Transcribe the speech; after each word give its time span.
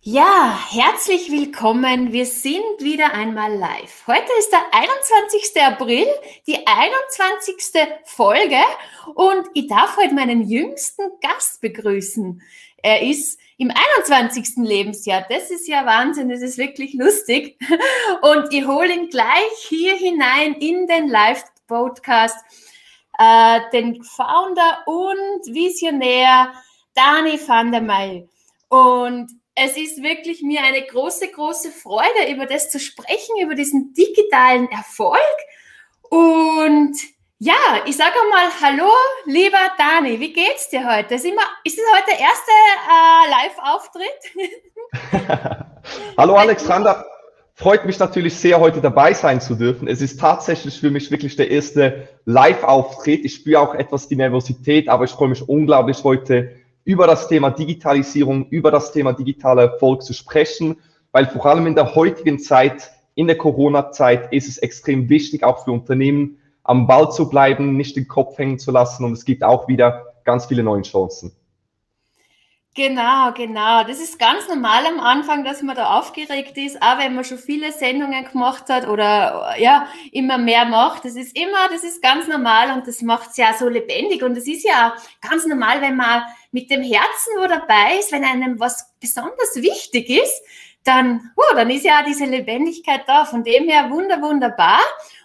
Ja, 0.00 0.56
herzlich 0.70 1.28
willkommen. 1.28 2.12
Wir 2.12 2.24
sind 2.24 2.62
wieder 2.78 3.14
einmal 3.14 3.52
live. 3.52 4.06
Heute 4.06 4.30
ist 4.38 4.52
der 4.52 4.62
21. 4.70 5.60
April, 5.60 6.06
die 6.46 6.64
21. 6.64 7.56
Folge 8.04 8.60
und 9.16 9.48
ich 9.54 9.66
darf 9.66 9.96
heute 9.96 10.14
meinen 10.14 10.48
jüngsten 10.48 11.02
Gast 11.20 11.60
begrüßen. 11.60 12.40
Er 12.80 13.02
ist 13.02 13.40
im 13.56 13.72
21. 13.98 14.58
Lebensjahr. 14.58 15.26
Das 15.28 15.50
ist 15.50 15.66
ja 15.66 15.84
Wahnsinn, 15.84 16.28
das 16.28 16.42
ist 16.42 16.58
wirklich 16.58 16.94
lustig. 16.94 17.58
Und 18.22 18.54
ich 18.54 18.68
hole 18.68 18.94
ihn 18.94 19.08
gleich 19.08 19.52
hier 19.68 19.96
hinein 19.96 20.54
in 20.54 20.86
den 20.86 21.08
Live-Podcast, 21.08 22.38
äh, 23.18 23.60
den 23.72 24.04
Founder 24.04 24.84
und 24.86 25.52
Visionär 25.52 26.52
Dani 26.94 27.38
van 27.44 27.72
der 27.72 27.82
Meij. 27.82 28.28
Und 28.68 29.28
es 29.64 29.76
ist 29.76 30.02
wirklich 30.02 30.42
mir 30.42 30.62
eine 30.62 30.82
große, 30.82 31.28
große 31.28 31.70
Freude, 31.70 32.30
über 32.30 32.46
das 32.46 32.70
zu 32.70 32.78
sprechen, 32.78 33.40
über 33.42 33.54
diesen 33.54 33.92
digitalen 33.92 34.70
Erfolg. 34.70 35.18
Und 36.10 36.96
ja, 37.38 37.54
ich 37.86 37.96
sage 37.96 38.14
mal 38.30 38.48
Hallo, 38.62 38.90
lieber 39.26 39.58
Dani, 39.76 40.20
wie 40.20 40.32
geht's 40.32 40.68
dir 40.70 40.88
heute? 40.88 41.16
Ist, 41.16 41.24
immer, 41.24 41.42
ist 41.64 41.78
es 41.78 41.84
heute 41.94 42.10
der 42.10 42.20
erste 42.20 42.50
äh, 42.88 43.30
Live-Auftritt? 43.30 44.20
Hallo 46.16 46.34
Alexander, 46.36 47.04
freut 47.54 47.84
mich 47.84 47.98
natürlich 47.98 48.36
sehr, 48.36 48.58
heute 48.60 48.80
dabei 48.80 49.12
sein 49.12 49.40
zu 49.40 49.54
dürfen. 49.54 49.88
Es 49.88 50.00
ist 50.00 50.20
tatsächlich 50.20 50.80
für 50.80 50.90
mich 50.90 51.10
wirklich 51.10 51.36
der 51.36 51.50
erste 51.50 52.08
Live-Auftritt. 52.24 53.24
Ich 53.24 53.34
spüre 53.34 53.60
auch 53.60 53.74
etwas 53.74 54.08
die 54.08 54.16
Nervosität, 54.16 54.88
aber 54.88 55.04
ich 55.04 55.10
freue 55.10 55.28
mich 55.28 55.48
unglaublich, 55.48 56.02
heute 56.04 56.56
über 56.84 57.06
das 57.06 57.28
Thema 57.28 57.50
Digitalisierung, 57.50 58.48
über 58.48 58.70
das 58.70 58.92
Thema 58.92 59.12
digitaler 59.12 59.62
Erfolg 59.72 60.02
zu 60.02 60.12
sprechen, 60.12 60.76
weil 61.12 61.26
vor 61.26 61.46
allem 61.46 61.66
in 61.66 61.74
der 61.74 61.94
heutigen 61.94 62.38
Zeit, 62.38 62.90
in 63.14 63.26
der 63.26 63.38
Corona-Zeit, 63.38 64.32
ist 64.32 64.48
es 64.48 64.58
extrem 64.58 65.08
wichtig, 65.08 65.44
auch 65.44 65.64
für 65.64 65.72
Unternehmen 65.72 66.38
am 66.62 66.86
Ball 66.86 67.10
zu 67.10 67.28
bleiben, 67.28 67.76
nicht 67.76 67.96
den 67.96 68.08
Kopf 68.08 68.38
hängen 68.38 68.58
zu 68.58 68.70
lassen 68.70 69.04
und 69.04 69.12
es 69.12 69.24
gibt 69.24 69.42
auch 69.42 69.68
wieder 69.68 70.14
ganz 70.24 70.46
viele 70.46 70.62
neue 70.62 70.82
Chancen. 70.82 71.32
Genau, 72.78 73.32
genau. 73.32 73.82
Das 73.82 73.98
ist 73.98 74.20
ganz 74.20 74.46
normal 74.46 74.86
am 74.86 75.00
Anfang, 75.00 75.42
dass 75.42 75.62
man 75.62 75.74
da 75.74 75.98
aufgeregt 75.98 76.56
ist, 76.56 76.80
auch 76.80 76.98
wenn 76.98 77.16
man 77.16 77.24
schon 77.24 77.38
viele 77.38 77.72
Sendungen 77.72 78.24
gemacht 78.24 78.68
hat 78.68 78.86
oder 78.86 79.54
ja, 79.58 79.88
immer 80.12 80.38
mehr 80.38 80.64
macht. 80.64 81.04
Das 81.04 81.16
ist 81.16 81.36
immer, 81.36 81.68
das 81.72 81.82
ist 81.82 82.00
ganz 82.00 82.28
normal 82.28 82.70
und 82.70 82.86
das 82.86 83.02
macht 83.02 83.30
es 83.30 83.36
ja 83.36 83.52
so 83.58 83.68
lebendig. 83.68 84.22
Und 84.22 84.36
es 84.36 84.46
ist 84.46 84.64
ja 84.64 84.94
ganz 85.28 85.44
normal, 85.44 85.80
wenn 85.80 85.96
man 85.96 86.22
mit 86.50 86.70
dem 86.70 86.82
Herzen 86.82 87.34
wo 87.38 87.46
dabei 87.46 87.98
ist, 87.98 88.12
wenn 88.12 88.24
einem 88.24 88.58
was 88.58 88.94
besonders 89.00 89.56
wichtig 89.56 90.08
ist, 90.08 90.42
dann, 90.84 91.30
oh, 91.36 91.54
dann 91.54 91.70
ist 91.70 91.84
ja 91.84 92.02
diese 92.02 92.24
Lebendigkeit 92.24 93.02
da. 93.06 93.24
Von 93.24 93.44
dem 93.44 93.68
her 93.68 93.90
wunder, 93.90 94.22
wunderbar. 94.22 94.80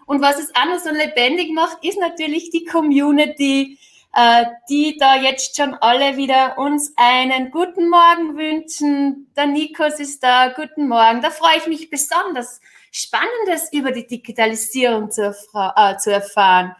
Und 0.05 0.21
was 0.21 0.38
es 0.38 0.53
auch 0.55 0.66
noch 0.66 0.79
so 0.79 0.91
lebendig 0.91 1.51
macht, 1.53 1.83
ist 1.83 1.97
natürlich 1.97 2.49
die 2.49 2.66
Community, 2.66 3.79
äh, 4.13 4.45
die 4.69 4.97
da 4.97 5.16
jetzt 5.16 5.55
schon 5.55 5.73
alle 5.75 6.17
wieder 6.17 6.57
uns 6.57 6.94
einen 6.97 7.51
guten 7.51 7.89
Morgen 7.89 8.38
wünschen. 8.38 9.31
Der 9.35 9.45
Nikos 9.45 9.99
ist 9.99 10.21
da, 10.23 10.49
guten 10.49 10.88
Morgen. 10.88 11.21
Da 11.21 11.29
freue 11.29 11.57
ich 11.57 11.67
mich 11.67 11.89
besonders, 11.89 12.59
Spannendes 12.95 13.73
über 13.73 13.91
die 13.91 14.05
Digitalisierung 14.05 15.09
zu, 15.09 15.35
äh, 15.75 15.97
zu 15.97 16.11
erfahren. 16.11 16.75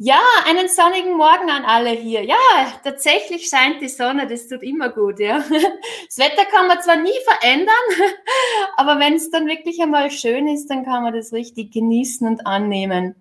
Ja, 0.00 0.20
einen 0.46 0.68
sonnigen 0.68 1.16
Morgen 1.16 1.50
an 1.50 1.64
alle 1.64 1.90
hier. 1.90 2.22
Ja, 2.22 2.36
tatsächlich 2.84 3.48
scheint 3.48 3.82
die 3.82 3.88
Sonne, 3.88 4.28
das 4.28 4.46
tut 4.46 4.62
immer 4.62 4.90
gut, 4.90 5.18
ja. 5.18 5.38
Das 5.38 6.18
Wetter 6.18 6.44
kann 6.44 6.68
man 6.68 6.80
zwar 6.80 6.96
nie 6.96 7.18
verändern, 7.24 7.74
aber 8.76 9.00
wenn 9.00 9.14
es 9.14 9.30
dann 9.30 9.48
wirklich 9.48 9.82
einmal 9.82 10.12
schön 10.12 10.46
ist, 10.46 10.68
dann 10.68 10.84
kann 10.84 11.02
man 11.02 11.14
das 11.14 11.32
richtig 11.32 11.72
genießen 11.72 12.28
und 12.28 12.46
annehmen. 12.46 13.16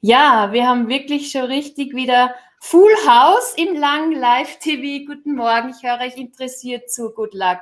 Ja, 0.00 0.52
wir 0.52 0.66
haben 0.66 0.88
wirklich 0.88 1.30
schon 1.30 1.44
richtig 1.44 1.94
wieder 1.94 2.34
Full 2.58 2.92
House 3.06 3.54
im 3.56 3.76
Lang 3.76 4.10
Live 4.10 4.58
TV. 4.58 5.06
Guten 5.06 5.36
Morgen, 5.36 5.70
ich 5.70 5.88
höre 5.88 6.00
euch 6.00 6.16
interessiert 6.16 6.90
zu. 6.90 7.10
Good 7.10 7.34
luck. 7.34 7.60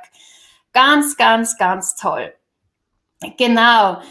Ganz, 0.73 1.15
ganz, 1.15 1.57
ganz 1.57 1.95
toll. 1.95 2.33
Genau. 3.37 4.01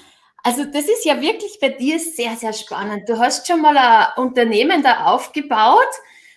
Also 0.42 0.64
das 0.64 0.84
ist 0.84 1.04
ja 1.04 1.20
wirklich 1.20 1.58
bei 1.60 1.70
dir 1.70 1.98
sehr, 1.98 2.36
sehr 2.36 2.52
spannend. 2.52 3.08
Du 3.08 3.18
hast 3.18 3.46
schon 3.46 3.60
mal 3.60 3.76
ein 3.76 4.22
Unternehmen 4.22 4.82
da 4.82 5.06
aufgebaut 5.06 5.88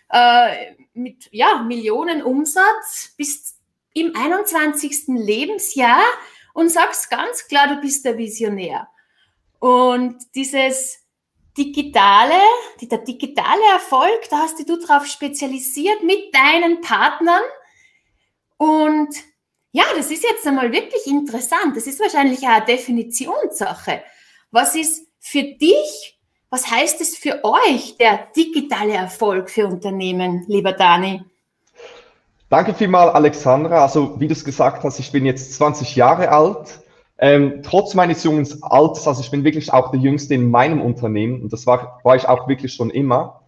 äh, 0.09 0.73
mit 0.93 1.29
ja, 1.31 1.61
Millionen 1.61 2.21
Umsatz 2.21 3.13
bis 3.17 3.55
im 3.93 4.15
21. 4.15 5.07
Lebensjahr 5.07 6.03
und 6.53 6.69
sagst 6.69 7.09
ganz 7.09 7.47
klar, 7.47 7.67
du 7.67 7.81
bist 7.81 8.05
der 8.05 8.17
Visionär. 8.17 8.87
Und 9.59 10.17
dieses 10.35 10.99
digitale, 11.57 12.39
der 12.81 12.97
digitale 12.99 13.63
Erfolg, 13.71 14.27
da 14.29 14.39
hast 14.39 14.59
du 14.67 14.77
drauf 14.77 15.05
spezialisiert 15.05 16.03
mit 16.03 16.33
deinen 16.33 16.81
Partnern. 16.81 17.43
Und 18.57 19.15
ja, 19.73 19.83
das 19.97 20.09
ist 20.09 20.23
jetzt 20.23 20.47
einmal 20.47 20.71
wirklich 20.71 21.05
interessant. 21.07 21.75
Das 21.75 21.85
ist 21.85 21.99
wahrscheinlich 21.99 22.39
auch 22.43 22.51
eine 22.51 22.65
Definitionssache. 22.65 24.01
Was 24.51 24.75
ist 24.75 25.05
für 25.19 25.43
dich, 25.43 26.17
was 26.49 26.71
heißt 26.71 27.01
es 27.01 27.17
für 27.17 27.43
euch, 27.43 27.97
der 27.97 28.27
digitale 28.35 28.93
Erfolg 28.93 29.49
für 29.49 29.67
Unternehmen, 29.67 30.45
lieber 30.47 30.71
Dani? 30.71 31.23
Danke 32.49 32.73
vielmals, 32.73 33.13
Alexandra. 33.13 33.81
Also, 33.81 34.17
wie 34.19 34.27
du 34.27 34.33
es 34.33 34.45
gesagt 34.45 34.83
hast, 34.83 34.99
ich 34.99 35.11
bin 35.11 35.25
jetzt 35.25 35.53
20 35.55 35.97
Jahre 35.97 36.29
alt 36.29 36.79
ähm, 37.23 37.61
trotz 37.63 37.93
meines 37.93 38.23
jungen 38.23 38.45
Alters, 38.63 39.07
also 39.07 39.21
ich 39.21 39.31
bin 39.31 39.45
wirklich 39.45 39.71
auch 39.71 39.91
der 39.91 39.99
Jüngste 40.01 40.33
in 40.33 40.49
meinem 40.49 40.81
Unternehmen 40.81 41.41
und 41.41 41.53
das 41.53 41.65
war, 41.65 42.01
war 42.03 42.15
ich 42.17 42.27
auch 42.27 42.49
wirklich 42.49 42.73
schon 42.73 42.89
immer. 42.89 43.42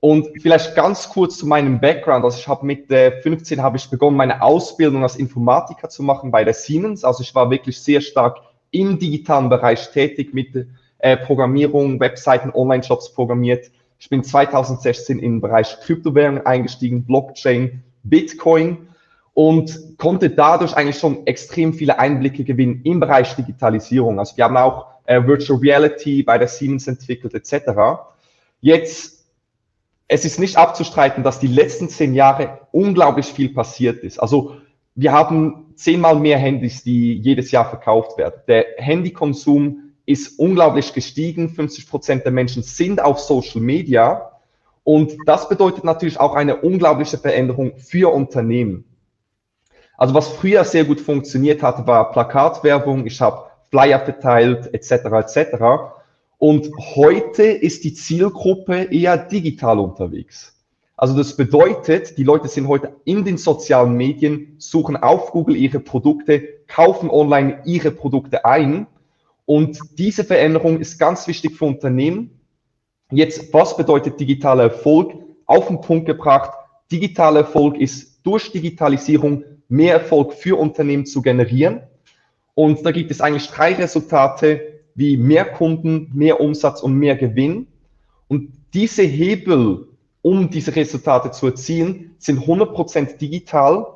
Und 0.00 0.28
vielleicht 0.40 0.74
ganz 0.74 1.08
kurz 1.08 1.38
zu 1.38 1.46
meinem 1.46 1.80
Background. 1.80 2.24
Also 2.24 2.38
ich 2.38 2.46
habe 2.48 2.66
mit 2.66 2.90
äh, 2.90 3.20
15 3.22 3.62
habe 3.62 3.76
ich 3.76 3.88
begonnen, 3.88 4.16
meine 4.16 4.42
Ausbildung 4.42 5.02
als 5.02 5.16
Informatiker 5.16 5.88
zu 5.88 6.02
machen 6.02 6.30
bei 6.30 6.44
der 6.44 6.54
Siemens. 6.54 7.02
Also 7.02 7.22
ich 7.22 7.34
war 7.34 7.50
wirklich 7.50 7.80
sehr 7.80 8.00
stark 8.00 8.38
im 8.70 8.98
digitalen 8.98 9.48
Bereich 9.48 9.90
tätig 9.90 10.34
mit 10.34 10.66
äh, 10.98 11.16
Programmierung, 11.16 11.98
Webseiten, 11.98 12.50
Online-Shops 12.54 13.14
programmiert. 13.14 13.70
Ich 13.98 14.10
bin 14.10 14.22
2016 14.22 15.18
im 15.18 15.40
Bereich 15.40 15.78
Kryptowährung 15.80 16.44
eingestiegen, 16.44 17.04
Blockchain, 17.04 17.82
Bitcoin 18.02 18.88
und 19.32 19.98
konnte 19.98 20.30
dadurch 20.30 20.74
eigentlich 20.74 20.98
schon 20.98 21.26
extrem 21.26 21.72
viele 21.72 21.98
Einblicke 21.98 22.44
gewinnen 22.44 22.80
im 22.84 23.00
Bereich 23.00 23.34
Digitalisierung. 23.34 24.18
Also 24.18 24.36
wir 24.36 24.44
haben 24.44 24.56
auch 24.56 24.86
äh, 25.06 25.26
Virtual 25.26 25.58
Reality 25.58 26.22
bei 26.22 26.38
der 26.38 26.48
Siemens 26.48 26.86
entwickelt 26.86 27.34
etc. 27.34 27.72
Jetzt, 28.60 29.15
es 30.08 30.24
ist 30.24 30.38
nicht 30.38 30.56
abzustreiten, 30.56 31.24
dass 31.24 31.40
die 31.40 31.46
letzten 31.48 31.88
zehn 31.88 32.14
Jahre 32.14 32.60
unglaublich 32.72 33.26
viel 33.26 33.52
passiert 33.52 34.04
ist. 34.04 34.18
Also 34.18 34.56
wir 34.94 35.12
haben 35.12 35.72
zehnmal 35.74 36.16
mehr 36.16 36.38
Handys, 36.38 36.82
die 36.82 37.14
jedes 37.14 37.50
Jahr 37.50 37.68
verkauft 37.68 38.16
werden. 38.16 38.40
Der 38.46 38.66
Handykonsum 38.78 39.92
ist 40.06 40.38
unglaublich 40.38 40.92
gestiegen. 40.94 41.48
50 41.48 41.88
Prozent 41.88 42.24
der 42.24 42.32
Menschen 42.32 42.62
sind 42.62 43.02
auf 43.02 43.18
Social 43.18 43.60
Media. 43.60 44.30
Und 44.84 45.16
das 45.26 45.48
bedeutet 45.48 45.82
natürlich 45.82 46.20
auch 46.20 46.34
eine 46.34 46.56
unglaubliche 46.56 47.18
Veränderung 47.18 47.76
für 47.76 48.14
Unternehmen. 48.14 48.84
Also 49.98 50.14
was 50.14 50.28
früher 50.28 50.64
sehr 50.64 50.84
gut 50.84 51.00
funktioniert 51.00 51.62
hat, 51.62 51.86
war 51.86 52.12
Plakatwerbung, 52.12 53.06
ich 53.06 53.20
habe 53.20 53.46
Flyer 53.70 53.98
verteilt, 53.98 54.72
etc. 54.72 54.92
etc. 54.92 55.95
Und 56.38 56.70
heute 56.96 57.44
ist 57.44 57.84
die 57.84 57.94
Zielgruppe 57.94 58.88
eher 58.90 59.16
digital 59.16 59.78
unterwegs. 59.78 60.54
Also 60.96 61.16
das 61.16 61.36
bedeutet, 61.36 62.16
die 62.16 62.24
Leute 62.24 62.48
sind 62.48 62.68
heute 62.68 62.96
in 63.04 63.24
den 63.24 63.36
sozialen 63.36 63.94
Medien, 63.96 64.54
suchen 64.58 64.96
auf 64.96 65.30
Google 65.30 65.56
ihre 65.56 65.80
Produkte, 65.80 66.42
kaufen 66.66 67.10
online 67.10 67.62
ihre 67.66 67.90
Produkte 67.90 68.44
ein. 68.44 68.86
Und 69.44 69.78
diese 69.98 70.24
Veränderung 70.24 70.80
ist 70.80 70.98
ganz 70.98 71.26
wichtig 71.28 71.56
für 71.56 71.66
Unternehmen. 71.66 72.40
Jetzt, 73.10 73.52
was 73.52 73.76
bedeutet 73.76 74.18
digitaler 74.18 74.64
Erfolg? 74.64 75.14
Auf 75.44 75.68
den 75.68 75.80
Punkt 75.80 76.06
gebracht, 76.06 76.50
digitaler 76.90 77.40
Erfolg 77.40 77.76
ist 77.76 78.20
durch 78.24 78.50
Digitalisierung 78.50 79.44
mehr 79.68 79.94
Erfolg 79.94 80.32
für 80.32 80.58
Unternehmen 80.58 81.06
zu 81.06 81.22
generieren. 81.22 81.82
Und 82.54 82.84
da 82.84 82.90
gibt 82.90 83.10
es 83.10 83.20
eigentlich 83.20 83.48
drei 83.48 83.74
Resultate 83.74 84.75
wie 84.96 85.16
mehr 85.16 85.44
Kunden, 85.44 86.10
mehr 86.14 86.40
Umsatz 86.40 86.82
und 86.82 86.94
mehr 86.94 87.16
Gewinn. 87.16 87.68
Und 88.28 88.50
diese 88.74 89.02
Hebel, 89.02 89.86
um 90.22 90.50
diese 90.50 90.74
Resultate 90.74 91.30
zu 91.30 91.46
erzielen, 91.46 92.16
sind 92.18 92.40
100% 92.40 93.18
digital. 93.18 93.86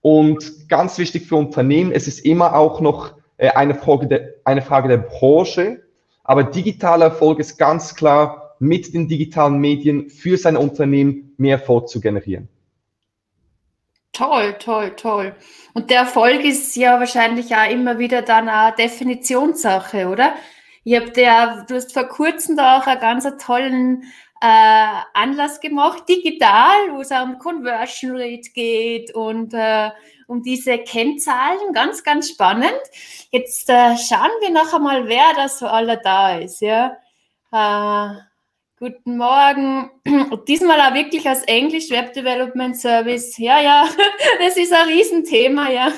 Und 0.00 0.68
ganz 0.68 0.98
wichtig 0.98 1.26
für 1.26 1.36
Unternehmen, 1.36 1.92
es 1.92 2.08
ist 2.08 2.24
immer 2.24 2.56
auch 2.56 2.80
noch 2.80 3.12
äh, 3.36 3.50
eine 3.50 3.74
Frage 3.74 4.06
der, 4.06 4.34
eine 4.44 4.62
Frage 4.62 4.88
der 4.88 4.96
Branche. 4.98 5.82
Aber 6.24 6.44
digitaler 6.44 7.06
Erfolg 7.06 7.38
ist 7.38 7.58
ganz 7.58 7.94
klar, 7.94 8.56
mit 8.58 8.92
den 8.92 9.06
digitalen 9.06 9.58
Medien 9.58 10.10
für 10.10 10.36
sein 10.36 10.56
Unternehmen 10.56 11.34
mehr 11.36 11.58
Erfolg 11.58 11.88
zu 11.88 12.00
generieren. 12.00 12.48
Toll, 14.18 14.54
toll, 14.58 14.96
toll. 14.96 15.36
Und 15.74 15.90
der 15.90 16.00
Erfolg 16.00 16.42
ist 16.44 16.74
ja 16.74 16.98
wahrscheinlich 16.98 17.54
auch 17.54 17.70
immer 17.70 18.00
wieder 18.00 18.20
dann 18.20 18.48
eine 18.48 18.74
Definitionssache, 18.74 20.08
oder? 20.08 20.34
Ich 20.82 20.96
habe 20.96 21.10
der, 21.12 21.64
du 21.68 21.76
hast 21.76 21.92
vor 21.92 22.08
kurzem 22.08 22.56
da 22.56 22.78
auch 22.78 22.86
einen 22.88 23.00
ganz 23.00 23.28
tollen 23.38 24.02
äh, 24.40 24.88
Anlass 25.14 25.60
gemacht, 25.60 26.08
digital, 26.08 26.90
wo 26.90 27.00
es 27.00 27.12
auch 27.12 27.22
um 27.22 27.38
Conversion 27.38 28.16
Rate 28.16 28.50
geht 28.52 29.14
und 29.14 29.54
äh, 29.54 29.90
um 30.26 30.42
diese 30.42 30.78
Kennzahlen. 30.78 31.72
Ganz, 31.72 32.02
ganz 32.02 32.30
spannend. 32.30 32.74
Jetzt 33.30 33.70
äh, 33.70 33.96
schauen 33.98 34.32
wir 34.40 34.50
noch 34.50 34.74
einmal, 34.74 35.06
wer 35.06 35.32
da 35.36 35.48
so 35.48 35.68
alle 35.68 35.96
da 36.02 36.38
ist. 36.38 36.60
Ja? 36.60 36.96
Äh, 37.52 38.27
guten 38.78 39.16
Morgen. 39.16 39.90
Und 40.30 40.48
diesmal 40.48 40.80
auch 40.80 40.94
wirklich 40.94 41.28
als 41.28 41.42
Englisch 41.44 41.90
Web 41.90 42.12
Development 42.12 42.76
Service. 42.76 43.36
Ja, 43.38 43.60
ja, 43.60 43.88
das 44.38 44.56
ist 44.56 44.72
ein 44.72 44.88
Riesenthema, 44.88 45.70
ja. 45.70 45.92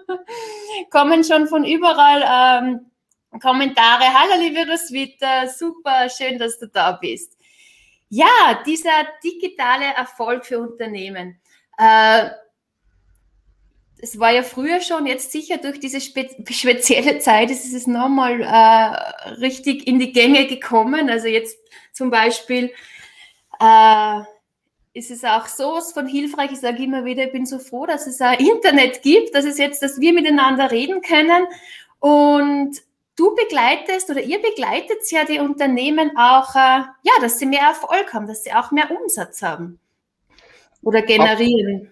Kommen 0.90 1.24
schon 1.24 1.48
von 1.48 1.64
überall 1.64 2.62
ähm, 2.62 3.40
Kommentare. 3.40 4.04
Hallo, 4.04 4.40
liebe 4.40 4.70
Roswitha, 4.70 5.46
super, 5.46 6.08
schön, 6.08 6.38
dass 6.38 6.58
du 6.58 6.68
da 6.68 6.92
bist. 6.92 7.36
Ja, 8.08 8.62
dieser 8.64 9.06
digitale 9.24 9.86
Erfolg 9.96 10.44
für 10.44 10.60
Unternehmen. 10.60 11.40
Äh, 11.78 12.30
es 13.98 14.18
war 14.18 14.30
ja 14.30 14.42
früher 14.42 14.80
schon, 14.80 15.06
jetzt 15.06 15.32
sicher 15.32 15.58
durch 15.58 15.80
diese 15.80 16.00
spe 16.00 16.28
spezielle 16.50 17.18
Zeit 17.18 17.50
ist 17.50 17.72
es 17.72 17.86
nochmal 17.86 18.40
äh, 18.42 19.30
richtig 19.40 19.86
in 19.86 19.98
die 19.98 20.12
Gänge 20.12 20.46
gekommen. 20.46 21.08
Also 21.08 21.28
jetzt 21.28 21.58
zum 21.92 22.10
Beispiel 22.10 22.72
äh, 23.58 24.20
ist 24.92 25.10
es 25.10 25.24
auch 25.24 25.46
so 25.46 25.80
von 25.80 26.06
hilfreich. 26.06 26.52
Ich 26.52 26.60
sage 26.60 26.82
immer 26.82 27.04
wieder, 27.04 27.24
ich 27.24 27.32
bin 27.32 27.46
so 27.46 27.58
froh, 27.58 27.86
dass 27.86 28.06
es 28.06 28.20
ein 28.20 28.38
Internet 28.38 29.02
gibt, 29.02 29.34
dass 29.34 29.44
es 29.44 29.58
jetzt, 29.58 29.82
dass 29.82 30.00
wir 30.00 30.12
miteinander 30.12 30.70
reden 30.70 31.00
können. 31.00 31.46
Und 31.98 32.76
du 33.16 33.34
begleitest 33.34 34.10
oder 34.10 34.20
ihr 34.20 34.40
begleitet 34.42 35.10
ja 35.10 35.24
die 35.24 35.38
Unternehmen 35.38 36.16
auch, 36.18 36.54
äh, 36.54 36.84
ja, 37.02 37.12
dass 37.22 37.38
sie 37.38 37.46
mehr 37.46 37.62
Erfolg 37.62 38.12
haben, 38.12 38.26
dass 38.26 38.44
sie 38.44 38.52
auch 38.52 38.70
mehr 38.72 38.90
Umsatz 38.90 39.40
haben 39.40 39.80
oder 40.82 41.00
generieren. 41.00 41.90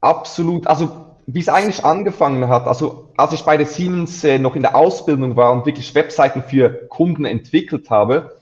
Absolut. 0.00 0.66
Also 0.66 1.11
wie 1.26 1.40
es 1.40 1.48
eigentlich 1.48 1.84
angefangen 1.84 2.48
hat, 2.48 2.66
also 2.66 3.10
als 3.16 3.32
ich 3.32 3.42
bei 3.42 3.56
der 3.56 3.66
Siemens 3.66 4.24
äh, 4.24 4.38
noch 4.38 4.56
in 4.56 4.62
der 4.62 4.74
Ausbildung 4.74 5.36
war 5.36 5.52
und 5.52 5.66
wirklich 5.66 5.94
Webseiten 5.94 6.42
für 6.42 6.70
Kunden 6.88 7.24
entwickelt 7.24 7.90
habe, 7.90 8.40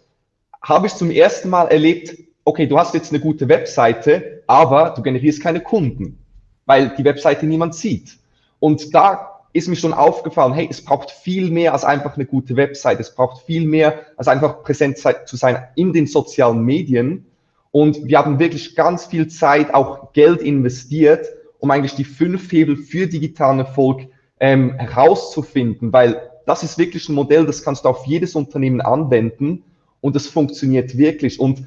habe 0.62 0.86
ich 0.86 0.94
zum 0.94 1.10
ersten 1.10 1.50
Mal 1.50 1.68
erlebt, 1.68 2.16
okay, 2.44 2.66
du 2.66 2.78
hast 2.78 2.94
jetzt 2.94 3.12
eine 3.12 3.20
gute 3.20 3.48
Webseite, 3.48 4.42
aber 4.46 4.90
du 4.90 5.02
generierst 5.02 5.42
keine 5.42 5.60
Kunden, 5.60 6.24
weil 6.66 6.94
die 6.96 7.04
Webseite 7.04 7.46
niemand 7.46 7.74
sieht. 7.74 8.18
Und 8.58 8.94
da 8.94 9.30
ist 9.52 9.68
mir 9.68 9.76
schon 9.76 9.92
aufgefallen, 9.92 10.52
hey, 10.52 10.68
es 10.70 10.84
braucht 10.84 11.10
viel 11.10 11.50
mehr 11.50 11.72
als 11.72 11.84
einfach 11.84 12.14
eine 12.14 12.26
gute 12.26 12.56
Website. 12.56 13.00
Es 13.00 13.14
braucht 13.14 13.42
viel 13.44 13.66
mehr 13.66 14.00
als 14.16 14.28
einfach 14.28 14.62
präsent 14.62 14.98
zu 14.98 15.36
sein 15.36 15.64
in 15.74 15.92
den 15.92 16.06
sozialen 16.06 16.64
Medien. 16.64 17.26
Und 17.72 18.06
wir 18.06 18.18
haben 18.18 18.38
wirklich 18.38 18.76
ganz 18.76 19.06
viel 19.06 19.28
Zeit, 19.28 19.74
auch 19.74 20.12
Geld 20.12 20.40
investiert, 20.40 21.26
um 21.60 21.70
eigentlich 21.70 21.94
die 21.94 22.04
fünf 22.04 22.50
Hebel 22.50 22.76
für 22.76 23.06
digitalen 23.06 23.60
Erfolg 23.60 24.08
ähm, 24.40 24.74
herauszufinden, 24.74 25.92
weil 25.92 26.30
das 26.46 26.62
ist 26.62 26.78
wirklich 26.78 27.08
ein 27.08 27.14
Modell, 27.14 27.46
das 27.46 27.62
kannst 27.62 27.84
du 27.84 27.88
auf 27.88 28.06
jedes 28.06 28.34
Unternehmen 28.34 28.80
anwenden 28.80 29.62
und 30.00 30.16
es 30.16 30.26
funktioniert 30.26 30.96
wirklich. 30.96 31.38
Und 31.38 31.64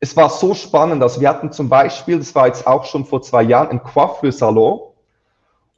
es 0.00 0.16
war 0.16 0.28
so 0.28 0.54
spannend, 0.54 1.02
also 1.02 1.20
wir 1.20 1.28
hatten 1.28 1.52
zum 1.52 1.68
Beispiel, 1.68 2.18
das 2.18 2.34
war 2.34 2.46
jetzt 2.46 2.66
auch 2.66 2.84
schon 2.84 3.04
vor 3.04 3.22
zwei 3.22 3.42
Jahren, 3.42 3.70
ein 3.70 3.82
Coiffeur-Salon 3.82 4.80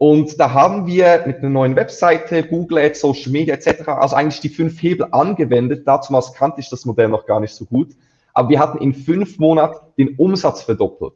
und 0.02 0.40
da 0.40 0.54
haben 0.54 0.86
wir 0.86 1.24
mit 1.26 1.40
einer 1.40 1.50
neuen 1.50 1.76
Webseite, 1.76 2.42
Google 2.42 2.78
Ads, 2.78 3.00
Social 3.02 3.32
Media 3.32 3.54
etc., 3.54 3.86
also 3.86 4.16
eigentlich 4.16 4.40
die 4.40 4.48
fünf 4.48 4.82
Hebel 4.82 5.08
angewendet. 5.10 5.86
Dazu 5.86 6.18
kannte 6.34 6.60
ich 6.60 6.70
das 6.70 6.86
Modell 6.86 7.08
noch 7.08 7.26
gar 7.26 7.38
nicht 7.38 7.54
so 7.54 7.66
gut. 7.66 7.90
Aber 8.32 8.48
wir 8.48 8.58
hatten 8.60 8.78
in 8.78 8.94
fünf 8.94 9.38
Monaten 9.38 9.76
den 9.98 10.16
Umsatz 10.16 10.62
verdoppelt. 10.62 11.12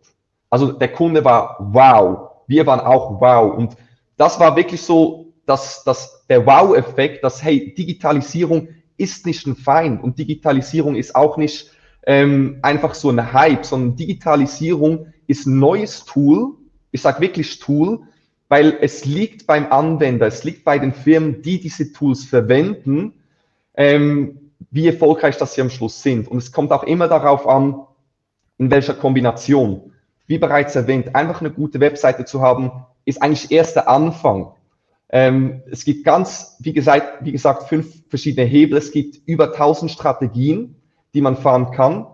Also 0.50 0.72
der 0.72 0.92
Kunde 0.92 1.24
war 1.24 1.56
wow. 1.60 2.33
Wir 2.46 2.66
waren 2.66 2.80
auch 2.80 3.20
wow. 3.20 3.56
Und 3.56 3.76
das 4.16 4.38
war 4.40 4.56
wirklich 4.56 4.82
so, 4.82 5.32
dass, 5.46 5.84
dass 5.84 6.26
der 6.28 6.46
Wow-Effekt, 6.46 7.24
dass 7.24 7.42
hey, 7.42 7.74
Digitalisierung 7.74 8.68
ist 8.96 9.26
nicht 9.26 9.46
ein 9.46 9.56
Feind 9.56 10.02
und 10.02 10.18
Digitalisierung 10.18 10.94
ist 10.94 11.14
auch 11.14 11.36
nicht 11.36 11.70
ähm, 12.06 12.58
einfach 12.62 12.94
so 12.94 13.10
ein 13.10 13.32
Hype, 13.32 13.64
sondern 13.64 13.96
Digitalisierung 13.96 15.12
ist 15.26 15.46
ein 15.46 15.58
neues 15.58 16.04
Tool. 16.04 16.54
Ich 16.90 17.02
sage 17.02 17.20
wirklich 17.20 17.58
Tool, 17.58 18.00
weil 18.48 18.78
es 18.80 19.04
liegt 19.04 19.46
beim 19.46 19.72
Anwender, 19.72 20.26
es 20.26 20.44
liegt 20.44 20.64
bei 20.64 20.78
den 20.78 20.92
Firmen, 20.92 21.42
die 21.42 21.60
diese 21.60 21.92
Tools 21.92 22.24
verwenden, 22.24 23.14
ähm, 23.74 24.52
wie 24.70 24.86
erfolgreich 24.86 25.36
das 25.36 25.54
sie 25.54 25.60
am 25.60 25.70
Schluss 25.70 26.02
sind. 26.02 26.28
Und 26.28 26.38
es 26.38 26.52
kommt 26.52 26.70
auch 26.72 26.84
immer 26.84 27.08
darauf 27.08 27.48
an, 27.48 27.80
in 28.58 28.70
welcher 28.70 28.94
Kombination. 28.94 29.93
Wie 30.26 30.38
bereits 30.38 30.74
erwähnt, 30.74 31.14
einfach 31.14 31.40
eine 31.40 31.50
gute 31.50 31.80
Webseite 31.80 32.24
zu 32.24 32.40
haben, 32.40 32.70
ist 33.04 33.22
eigentlich 33.22 33.50
erst 33.50 33.76
der 33.76 33.88
Anfang. 33.88 34.52
Ähm, 35.10 35.62
es 35.70 35.84
gibt 35.84 36.04
ganz, 36.04 36.56
wie 36.60 36.72
gesagt, 36.72 37.24
wie 37.24 37.32
gesagt, 37.32 37.64
fünf 37.64 38.02
verschiedene 38.08 38.46
Hebel. 38.46 38.78
Es 38.78 38.90
gibt 38.90 39.20
über 39.26 39.52
1000 39.52 39.90
Strategien, 39.90 40.76
die 41.12 41.20
man 41.20 41.36
fahren 41.36 41.70
kann. 41.72 42.06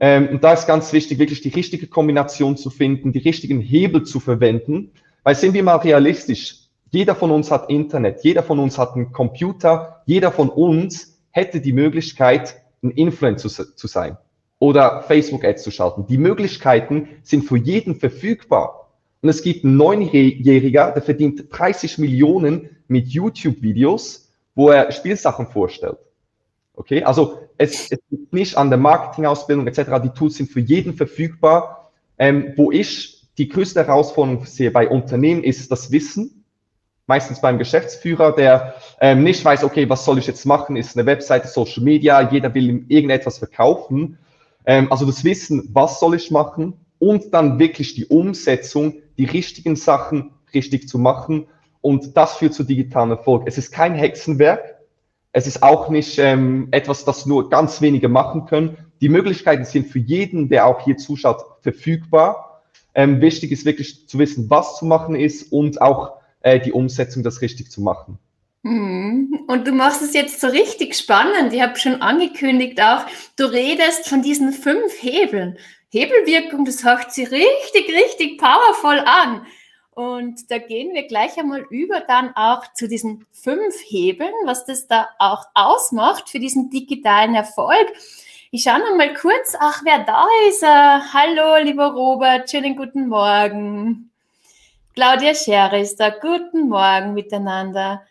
Ähm, 0.00 0.28
und 0.28 0.44
da 0.44 0.52
ist 0.52 0.66
ganz 0.66 0.92
wichtig, 0.92 1.18
wirklich 1.18 1.40
die 1.40 1.50
richtige 1.50 1.86
Kombination 1.86 2.56
zu 2.56 2.68
finden, 2.68 3.12
die 3.12 3.20
richtigen 3.20 3.60
Hebel 3.60 4.02
zu 4.02 4.18
verwenden. 4.18 4.90
Weil 5.22 5.36
sind 5.36 5.54
wir 5.54 5.62
mal 5.62 5.76
realistisch, 5.76 6.68
jeder 6.90 7.14
von 7.14 7.30
uns 7.30 7.50
hat 7.50 7.70
Internet, 7.70 8.22
jeder 8.22 8.42
von 8.42 8.58
uns 8.58 8.76
hat 8.76 8.94
einen 8.94 9.12
Computer, 9.12 10.02
jeder 10.04 10.32
von 10.32 10.50
uns 10.50 11.20
hätte 11.30 11.60
die 11.60 11.72
Möglichkeit, 11.72 12.56
ein 12.82 12.90
Influencer 12.90 13.76
zu 13.76 13.86
sein 13.86 14.18
oder 14.58 15.02
Facebook-Ads 15.02 15.62
zu 15.62 15.70
schalten. 15.70 16.06
Die 16.06 16.18
Möglichkeiten 16.18 17.08
sind 17.22 17.44
für 17.44 17.56
jeden 17.56 17.96
verfügbar. 17.96 18.90
Und 19.22 19.28
es 19.28 19.42
gibt 19.42 19.64
einen 19.64 19.76
Neunjähriger, 19.76 20.92
der 20.92 21.02
verdient 21.02 21.46
30 21.50 21.98
Millionen 21.98 22.70
mit 22.88 23.08
YouTube-Videos, 23.08 24.30
wo 24.54 24.70
er 24.70 24.90
Spielsachen 24.92 25.48
vorstellt. 25.48 25.98
Okay, 26.74 27.02
also 27.02 27.40
es, 27.58 27.90
es 27.90 27.98
liegt 28.10 28.32
nicht 28.32 28.56
an 28.56 28.68
der 28.68 28.78
Marketingausbildung 28.78 29.66
etc. 29.66 30.02
Die 30.02 30.10
Tools 30.10 30.36
sind 30.36 30.50
für 30.50 30.60
jeden 30.60 30.94
verfügbar. 30.94 31.90
Ähm, 32.18 32.54
wo 32.56 32.72
ich 32.72 33.16
die 33.36 33.48
größte 33.48 33.86
Herausforderung 33.86 34.46
sehe 34.46 34.70
bei 34.70 34.88
Unternehmen 34.88 35.44
ist 35.44 35.70
das 35.70 35.92
Wissen. 35.92 36.44
Meistens 37.06 37.40
beim 37.40 37.58
Geschäftsführer, 37.58 38.32
der 38.32 38.74
ähm, 39.00 39.22
nicht 39.22 39.44
weiß, 39.44 39.64
okay, 39.64 39.88
was 39.88 40.04
soll 40.04 40.18
ich 40.18 40.26
jetzt 40.26 40.44
machen? 40.44 40.76
Ist 40.76 40.96
eine 40.96 41.06
Webseite, 41.06 41.46
Social 41.46 41.82
Media, 41.84 42.30
jeder 42.30 42.52
will 42.54 42.68
ihm 42.68 42.86
irgendetwas 42.88 43.38
verkaufen. 43.38 44.18
Ähm, 44.66 44.90
also 44.90 45.06
das 45.06 45.24
Wissen, 45.24 45.70
was 45.72 46.00
soll 46.00 46.14
ich 46.16 46.30
machen? 46.30 46.74
Und 46.98 47.32
dann 47.32 47.58
wirklich 47.58 47.94
die 47.94 48.06
Umsetzung, 48.06 48.94
die 49.16 49.24
richtigen 49.24 49.76
Sachen 49.76 50.32
richtig 50.52 50.88
zu 50.88 50.98
machen. 50.98 51.46
Und 51.80 52.16
das 52.16 52.34
führt 52.34 52.54
zu 52.54 52.64
digitalen 52.64 53.10
Erfolg. 53.10 53.44
Es 53.46 53.58
ist 53.58 53.72
kein 53.72 53.94
Hexenwerk. 53.94 54.76
Es 55.32 55.46
ist 55.46 55.62
auch 55.62 55.88
nicht 55.88 56.18
ähm, 56.18 56.68
etwas, 56.70 57.04
das 57.04 57.26
nur 57.26 57.50
ganz 57.50 57.80
wenige 57.80 58.08
machen 58.08 58.46
können. 58.46 58.76
Die 59.00 59.10
Möglichkeiten 59.10 59.64
sind 59.64 59.86
für 59.86 59.98
jeden, 59.98 60.48
der 60.48 60.66
auch 60.66 60.80
hier 60.80 60.96
zuschaut, 60.96 61.44
verfügbar. 61.60 62.62
Ähm, 62.94 63.20
wichtig 63.20 63.52
ist 63.52 63.66
wirklich 63.66 64.08
zu 64.08 64.18
wissen, 64.18 64.48
was 64.48 64.78
zu 64.78 64.86
machen 64.86 65.14
ist 65.14 65.52
und 65.52 65.82
auch 65.82 66.14
äh, 66.40 66.58
die 66.58 66.72
Umsetzung, 66.72 67.22
das 67.22 67.42
richtig 67.42 67.70
zu 67.70 67.82
machen. 67.82 68.18
Mhm. 68.66 69.44
Und 69.46 69.68
du 69.68 69.70
machst 69.70 70.02
es 70.02 70.12
jetzt 70.12 70.40
so 70.40 70.48
richtig 70.48 70.96
spannend. 70.96 71.52
Ich 71.52 71.62
habe 71.62 71.78
schon 71.78 72.02
angekündigt 72.02 72.82
auch, 72.82 73.06
du 73.36 73.44
redest 73.44 74.08
von 74.08 74.22
diesen 74.22 74.52
fünf 74.52 74.92
Hebeln. 75.00 75.56
Hebelwirkung, 75.90 76.64
das 76.64 76.82
hört 76.82 77.12
sich 77.12 77.30
richtig, 77.30 77.88
richtig 77.88 78.38
powerful 78.38 78.98
an. 78.98 79.46
Und 79.92 80.50
da 80.50 80.58
gehen 80.58 80.92
wir 80.94 81.06
gleich 81.06 81.38
einmal 81.38 81.64
über 81.70 82.00
dann 82.00 82.34
auch 82.34 82.72
zu 82.74 82.88
diesen 82.88 83.24
fünf 83.30 83.76
Hebeln, 83.86 84.34
was 84.46 84.66
das 84.66 84.88
da 84.88 85.10
auch 85.20 85.44
ausmacht 85.54 86.28
für 86.28 86.40
diesen 86.40 86.68
digitalen 86.68 87.36
Erfolg. 87.36 87.86
Ich 88.50 88.64
schaue 88.64 88.80
noch 88.80 88.96
mal 88.96 89.14
kurz, 89.14 89.56
ach, 89.60 89.82
wer 89.84 90.00
da 90.00 90.26
ist. 90.48 90.64
Äh, 90.64 90.66
hallo, 90.66 91.62
lieber 91.62 91.92
Robert, 91.92 92.50
schönen 92.50 92.74
guten 92.74 93.06
Morgen. 93.06 94.10
Claudia 94.92 95.36
Scher 95.36 95.72
ist 95.78 96.00
da, 96.00 96.10
guten 96.10 96.68
Morgen 96.68 97.14
miteinander. 97.14 98.02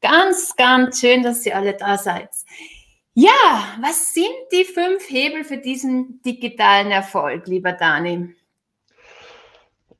Ganz, 0.00 0.54
ganz 0.56 1.00
schön, 1.00 1.22
dass 1.22 1.44
ihr 1.46 1.56
alle 1.56 1.74
da 1.74 1.98
seid. 1.98 2.28
Ja, 3.14 3.30
was 3.80 4.12
sind 4.12 4.26
die 4.52 4.64
fünf 4.64 5.08
Hebel 5.08 5.42
für 5.42 5.56
diesen 5.56 6.20
digitalen 6.22 6.90
Erfolg, 6.90 7.46
lieber 7.46 7.72
Dani? 7.72 8.34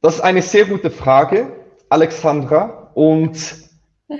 Das 0.02 0.16
ist 0.16 0.20
eine 0.20 0.42
sehr 0.42 0.66
gute 0.66 0.90
Frage, 0.90 1.64
Alexandra. 1.88 2.90
Und 2.94 3.66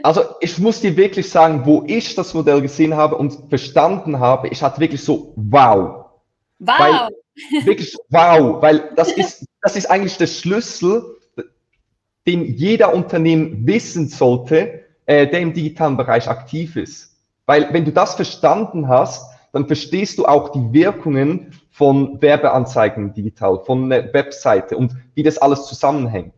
also 0.02 0.23
ich 0.40 0.59
muss 0.59 0.80
dir 0.80 0.97
wirklich 0.97 1.28
sagen, 1.28 1.66
wo 1.66 1.85
ich 1.87 2.14
das 2.14 2.33
Modell 2.33 2.62
gesehen 2.62 2.97
habe 2.97 3.16
und 3.16 3.50
verstanden 3.50 4.18
habe, 4.18 4.49
ich 4.49 4.62
hatte 4.62 4.80
wirklich 4.80 5.04
so 5.04 5.35
wow. 5.37 6.06
Wow. 6.59 6.78
Weil, 6.78 7.64
wirklich 7.66 7.95
wow, 8.09 8.62
weil 8.62 8.92
das 8.97 9.12
ist, 9.12 9.45
das 9.61 9.76
ist 9.76 9.90
eigentlich 9.90 10.16
der 10.16 10.26
Schlüssel, 10.26 11.04
den 12.26 12.47
jeder 12.47 12.95
Unternehmen 12.95 13.66
wissen 13.66 14.09
sollte, 14.09 14.86
äh, 15.06 15.26
der 15.26 15.40
im 15.40 15.52
digitalen 15.52 15.96
Bereich 15.96 16.28
aktiv 16.28 16.76
ist. 16.76 17.16
Weil 17.46 17.72
wenn 17.72 17.84
du 17.84 17.92
das 17.92 18.14
verstanden 18.14 18.88
hast, 18.88 19.25
dann 19.52 19.66
verstehst 19.66 20.18
du 20.18 20.26
auch 20.26 20.50
die 20.50 20.72
Wirkungen 20.72 21.52
von 21.70 22.20
Werbeanzeigen 22.20 23.14
digital, 23.14 23.60
von 23.64 23.90
einer 23.90 24.12
Webseite 24.12 24.76
und 24.76 24.94
wie 25.14 25.22
das 25.22 25.38
alles 25.38 25.66
zusammenhängt. 25.66 26.34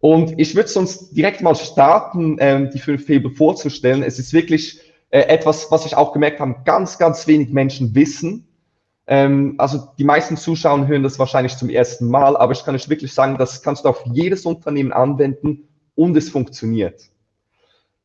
Und 0.00 0.38
ich 0.38 0.54
würde 0.54 0.68
sonst 0.68 1.12
direkt 1.12 1.40
mal 1.42 1.54
starten, 1.54 2.36
ähm, 2.40 2.70
die 2.70 2.78
fünf 2.78 3.08
Hebel 3.08 3.30
vorzustellen. 3.30 4.02
Es 4.02 4.18
ist 4.18 4.32
wirklich 4.32 4.80
äh, 5.10 5.20
etwas, 5.20 5.70
was 5.70 5.86
ich 5.86 5.96
auch 5.96 6.12
gemerkt 6.12 6.40
habe, 6.40 6.56
ganz, 6.64 6.98
ganz 6.98 7.26
wenig 7.26 7.50
Menschen 7.50 7.94
wissen. 7.94 8.46
Ähm, 9.06 9.54
also 9.58 9.88
die 9.96 10.04
meisten 10.04 10.36
Zuschauer 10.36 10.86
hören 10.86 11.02
das 11.02 11.18
wahrscheinlich 11.18 11.56
zum 11.56 11.70
ersten 11.70 12.08
Mal, 12.08 12.36
aber 12.36 12.52
ich 12.52 12.64
kann 12.64 12.74
euch 12.74 12.88
wirklich 12.88 13.14
sagen, 13.14 13.38
das 13.38 13.62
kannst 13.62 13.84
du 13.84 13.88
auf 13.88 14.04
jedes 14.12 14.44
Unternehmen 14.44 14.92
anwenden 14.92 15.68
und 15.94 16.16
es 16.16 16.30
funktioniert. 16.30 17.10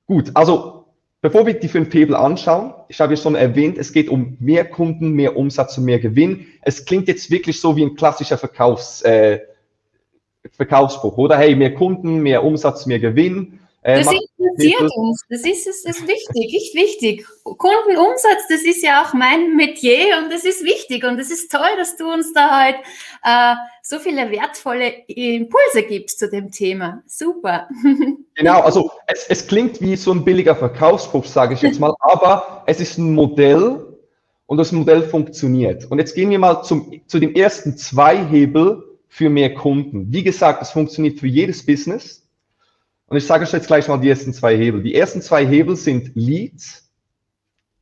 Gut, 0.10 0.32
also 0.34 0.86
bevor 1.22 1.46
wir 1.46 1.54
die 1.54 1.68
fünf 1.68 1.94
Hebel 1.94 2.16
anschauen, 2.16 2.74
ich 2.88 3.00
habe 3.00 3.14
ja 3.14 3.22
schon 3.22 3.36
erwähnt, 3.36 3.78
es 3.78 3.94
geht 3.94 4.10
um 4.10 4.38
mehr 4.40 4.66
Kunden, 4.66 5.12
mehr 5.12 5.38
Umsatz 5.38 5.78
und 5.78 5.86
mehr 5.86 6.00
Gewinn. 6.00 6.48
Es 6.64 6.86
klingt 6.86 7.08
jetzt 7.08 7.30
wirklich 7.30 7.62
so 7.62 7.78
wie 7.78 7.84
ein 7.84 7.96
klassischer 7.96 8.40
Verkaufs, 8.40 9.04
äh, 9.04 9.42
Verkaufsspruch, 10.54 11.16
oder? 11.20 11.38
Hey, 11.38 11.56
mehr 11.56 11.76
Kunden, 11.76 12.22
mehr 12.22 12.44
Umsatz, 12.44 12.88
mehr 12.88 12.98
Gewinn. 12.98 13.59
Äh, 13.82 14.04
das 14.04 14.14
interessiert 14.38 14.92
uns. 14.96 15.24
Das 15.30 15.42
ist, 15.42 15.66
das 15.66 15.78
ist 15.86 16.08
wichtig, 16.08 16.52
nicht 16.52 16.76
wichtig. 16.76 17.26
Kundenumsatz, 17.44 18.48
das 18.50 18.62
ist 18.64 18.84
ja 18.84 19.04
auch 19.04 19.14
mein 19.14 19.56
Metier 19.56 20.18
und 20.22 20.32
das 20.32 20.44
ist 20.44 20.64
wichtig. 20.64 21.06
Und 21.06 21.20
es 21.20 21.32
ist 21.32 21.52
toll, 21.52 21.78
dass 21.78 21.96
du 21.96 22.12
uns 22.12 22.34
da 22.34 22.60
halt 22.60 22.76
äh, 23.24 23.56
so 23.82 24.00
viele 24.00 24.30
wertvolle 24.32 24.90
Impulse 25.08 25.84
gibst 25.88 26.20
zu 26.20 26.30
dem 26.30 26.52
Thema. 26.52 27.04
Super. 27.08 27.68
Genau, 28.36 28.62
also 28.62 28.90
es, 29.08 29.26
es 29.28 29.48
klingt 29.48 29.82
wie 29.82 29.98
so 29.98 30.14
ein 30.14 30.24
billiger 30.24 30.56
Verkaufsspruch, 30.56 31.26
sage 31.26 31.56
ich 31.56 31.62
jetzt 31.62 31.78
mal, 31.78 31.94
aber 32.00 32.64
es 32.68 32.80
ist 32.80 32.98
ein 32.98 33.14
Modell 33.14 33.86
und 34.46 34.58
das 34.58 34.72
Modell 34.72 35.04
funktioniert. 35.04 35.92
Und 35.92 36.00
jetzt 36.00 36.16
gehen 36.16 36.30
wir 36.30 36.40
mal 36.40 36.64
zum, 36.64 37.02
zu 37.06 37.20
den 37.20 37.36
ersten 37.36 37.76
zwei 37.76 38.16
Hebel 38.16 38.98
für 39.10 39.30
mehr 39.30 39.54
Kunden. 39.54 40.14
Wie 40.14 40.24
gesagt, 40.24 40.62
es 40.62 40.72
funktioniert 40.72 41.20
für 41.20 41.28
jedes 41.28 41.66
Business. 41.66 42.19
Und 43.10 43.18
ich 43.18 43.26
sage 43.26 43.44
euch 43.44 43.52
jetzt 43.52 43.68
gleich 43.68 43.88
mal 43.88 43.98
die 43.98 44.10
ersten 44.10 44.34
zwei 44.34 44.56
Hebel. 44.56 44.84
Die 44.84 44.94
ersten 44.94 45.22
zwei 45.22 45.46
Hebel 45.46 45.76
sind 45.76 46.12
Leads 46.14 46.92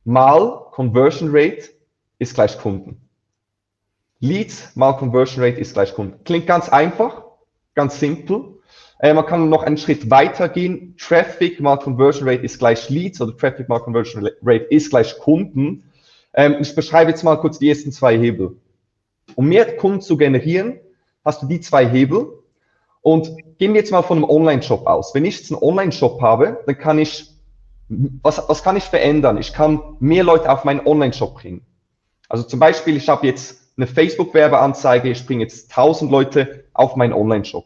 mal 0.04 0.70
Conversion 0.72 1.28
Rate 1.30 1.68
ist 2.18 2.34
gleich 2.34 2.56
Kunden. 2.56 3.02
Leads 4.20 4.74
mal 4.74 4.94
Conversion 4.94 5.44
Rate 5.44 5.60
ist 5.60 5.74
gleich 5.74 5.94
Kunden. 5.94 6.24
Klingt 6.24 6.46
ganz 6.46 6.70
einfach, 6.70 7.24
ganz 7.74 8.00
simpel. 8.00 8.58
Äh, 9.00 9.12
man 9.12 9.26
kann 9.26 9.50
noch 9.50 9.62
einen 9.62 9.76
Schritt 9.76 10.10
weiter 10.10 10.48
gehen. 10.48 10.96
Traffic 10.98 11.60
mal 11.60 11.76
Conversion 11.76 12.26
Rate 12.26 12.42
ist 12.42 12.58
gleich 12.58 12.88
Leads 12.88 13.20
oder 13.20 13.36
Traffic 13.36 13.68
mal 13.68 13.80
Conversion 13.80 14.26
Rate 14.42 14.64
ist 14.64 14.88
gleich 14.88 15.18
Kunden. 15.18 15.84
Ähm, 16.32 16.56
ich 16.60 16.74
beschreibe 16.74 17.10
jetzt 17.10 17.22
mal 17.22 17.36
kurz 17.36 17.58
die 17.58 17.68
ersten 17.68 17.92
zwei 17.92 18.18
Hebel. 18.18 18.56
Um 19.34 19.48
mehr 19.48 19.76
Kunden 19.76 20.00
zu 20.00 20.16
generieren, 20.16 20.80
hast 21.22 21.42
du 21.42 21.46
die 21.46 21.60
zwei 21.60 21.86
Hebel. 21.86 22.32
Und 23.02 23.30
gehen 23.58 23.74
wir 23.74 23.80
jetzt 23.80 23.90
mal 23.92 24.02
von 24.02 24.18
einem 24.18 24.30
Online-Shop 24.30 24.86
aus. 24.86 25.14
Wenn 25.14 25.24
ich 25.24 25.38
jetzt 25.38 25.52
einen 25.52 25.62
Online-Shop 25.62 26.20
habe, 26.22 26.60
dann 26.66 26.78
kann 26.78 26.98
ich, 26.98 27.30
was, 27.88 28.42
was 28.48 28.62
kann 28.62 28.76
ich 28.76 28.84
verändern? 28.84 29.36
Ich 29.38 29.52
kann 29.52 29.80
mehr 29.98 30.24
Leute 30.24 30.50
auf 30.50 30.64
meinen 30.64 30.86
Online-Shop 30.86 31.34
bringen. 31.34 31.62
Also 32.28 32.44
zum 32.44 32.60
Beispiel, 32.60 32.96
ich 32.96 33.08
habe 33.08 33.26
jetzt 33.26 33.58
eine 33.76 33.86
Facebook-Werbeanzeige, 33.86 35.10
ich 35.10 35.26
bringe 35.26 35.42
jetzt 35.42 35.70
1000 35.70 36.10
Leute 36.10 36.64
auf 36.72 36.96
meinen 36.96 37.12
Online-Shop. 37.12 37.64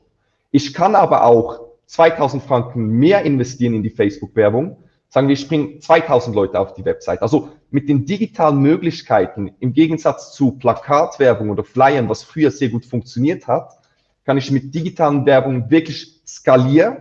Ich 0.50 0.74
kann 0.74 0.94
aber 0.94 1.24
auch 1.24 1.60
2000 1.86 2.42
Franken 2.42 2.86
mehr 2.86 3.22
investieren 3.22 3.74
in 3.74 3.82
die 3.82 3.90
Facebook-Werbung. 3.90 4.76
Sagen 5.08 5.28
wir, 5.28 5.34
ich 5.34 5.46
bringe 5.46 5.78
2000 5.78 6.34
Leute 6.34 6.58
auf 6.58 6.74
die 6.74 6.84
Website. 6.84 7.20
Also 7.20 7.50
mit 7.70 7.88
den 7.88 8.06
digitalen 8.06 8.60
Möglichkeiten, 8.60 9.54
im 9.60 9.72
Gegensatz 9.72 10.32
zu 10.32 10.52
Plakatwerbung 10.52 11.50
oder 11.50 11.64
Flyern, 11.64 12.08
was 12.08 12.22
früher 12.22 12.50
sehr 12.50 12.68
gut 12.68 12.86
funktioniert 12.86 13.46
hat, 13.46 13.81
kann 14.24 14.38
ich 14.38 14.50
mit 14.50 14.74
digitalen 14.74 15.26
Werbung 15.26 15.70
wirklich 15.70 16.20
skalieren, 16.26 16.96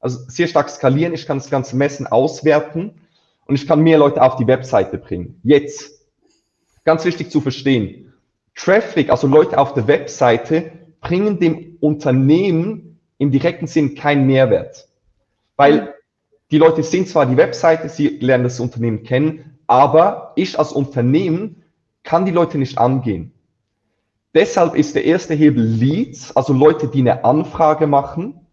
also 0.00 0.18
sehr 0.28 0.46
stark 0.46 0.68
skalieren. 0.68 1.14
Ich 1.14 1.26
kann 1.26 1.38
das 1.38 1.50
Ganze 1.50 1.76
messen, 1.76 2.06
auswerten 2.06 3.00
und 3.46 3.54
ich 3.54 3.66
kann 3.66 3.80
mehr 3.80 3.98
Leute 3.98 4.22
auf 4.22 4.36
die 4.36 4.46
Webseite 4.46 4.98
bringen. 4.98 5.40
Jetzt, 5.42 5.92
ganz 6.84 7.04
wichtig 7.04 7.30
zu 7.30 7.40
verstehen, 7.40 8.12
Traffic, 8.54 9.10
also 9.10 9.26
Leute 9.26 9.58
auf 9.58 9.74
der 9.74 9.86
Webseite, 9.86 10.72
bringen 11.00 11.38
dem 11.38 11.76
Unternehmen 11.80 12.98
im 13.18 13.30
direkten 13.30 13.66
Sinn 13.66 13.94
keinen 13.94 14.26
Mehrwert. 14.26 14.88
Weil 15.56 15.94
die 16.50 16.58
Leute 16.58 16.82
sehen 16.82 17.06
zwar 17.06 17.26
die 17.26 17.36
Webseite, 17.36 17.88
sie 17.88 18.08
lernen 18.20 18.44
das 18.44 18.60
Unternehmen 18.60 19.02
kennen, 19.02 19.58
aber 19.66 20.32
ich 20.36 20.58
als 20.58 20.72
Unternehmen 20.72 21.62
kann 22.02 22.24
die 22.24 22.32
Leute 22.32 22.56
nicht 22.58 22.78
angehen. 22.78 23.32
Deshalb 24.36 24.74
ist 24.74 24.94
der 24.94 25.06
erste 25.06 25.32
Hebel 25.32 25.64
Leads, 25.64 26.36
also 26.36 26.52
Leute, 26.52 26.88
die 26.88 27.00
eine 27.00 27.24
Anfrage 27.24 27.86
machen. 27.86 28.46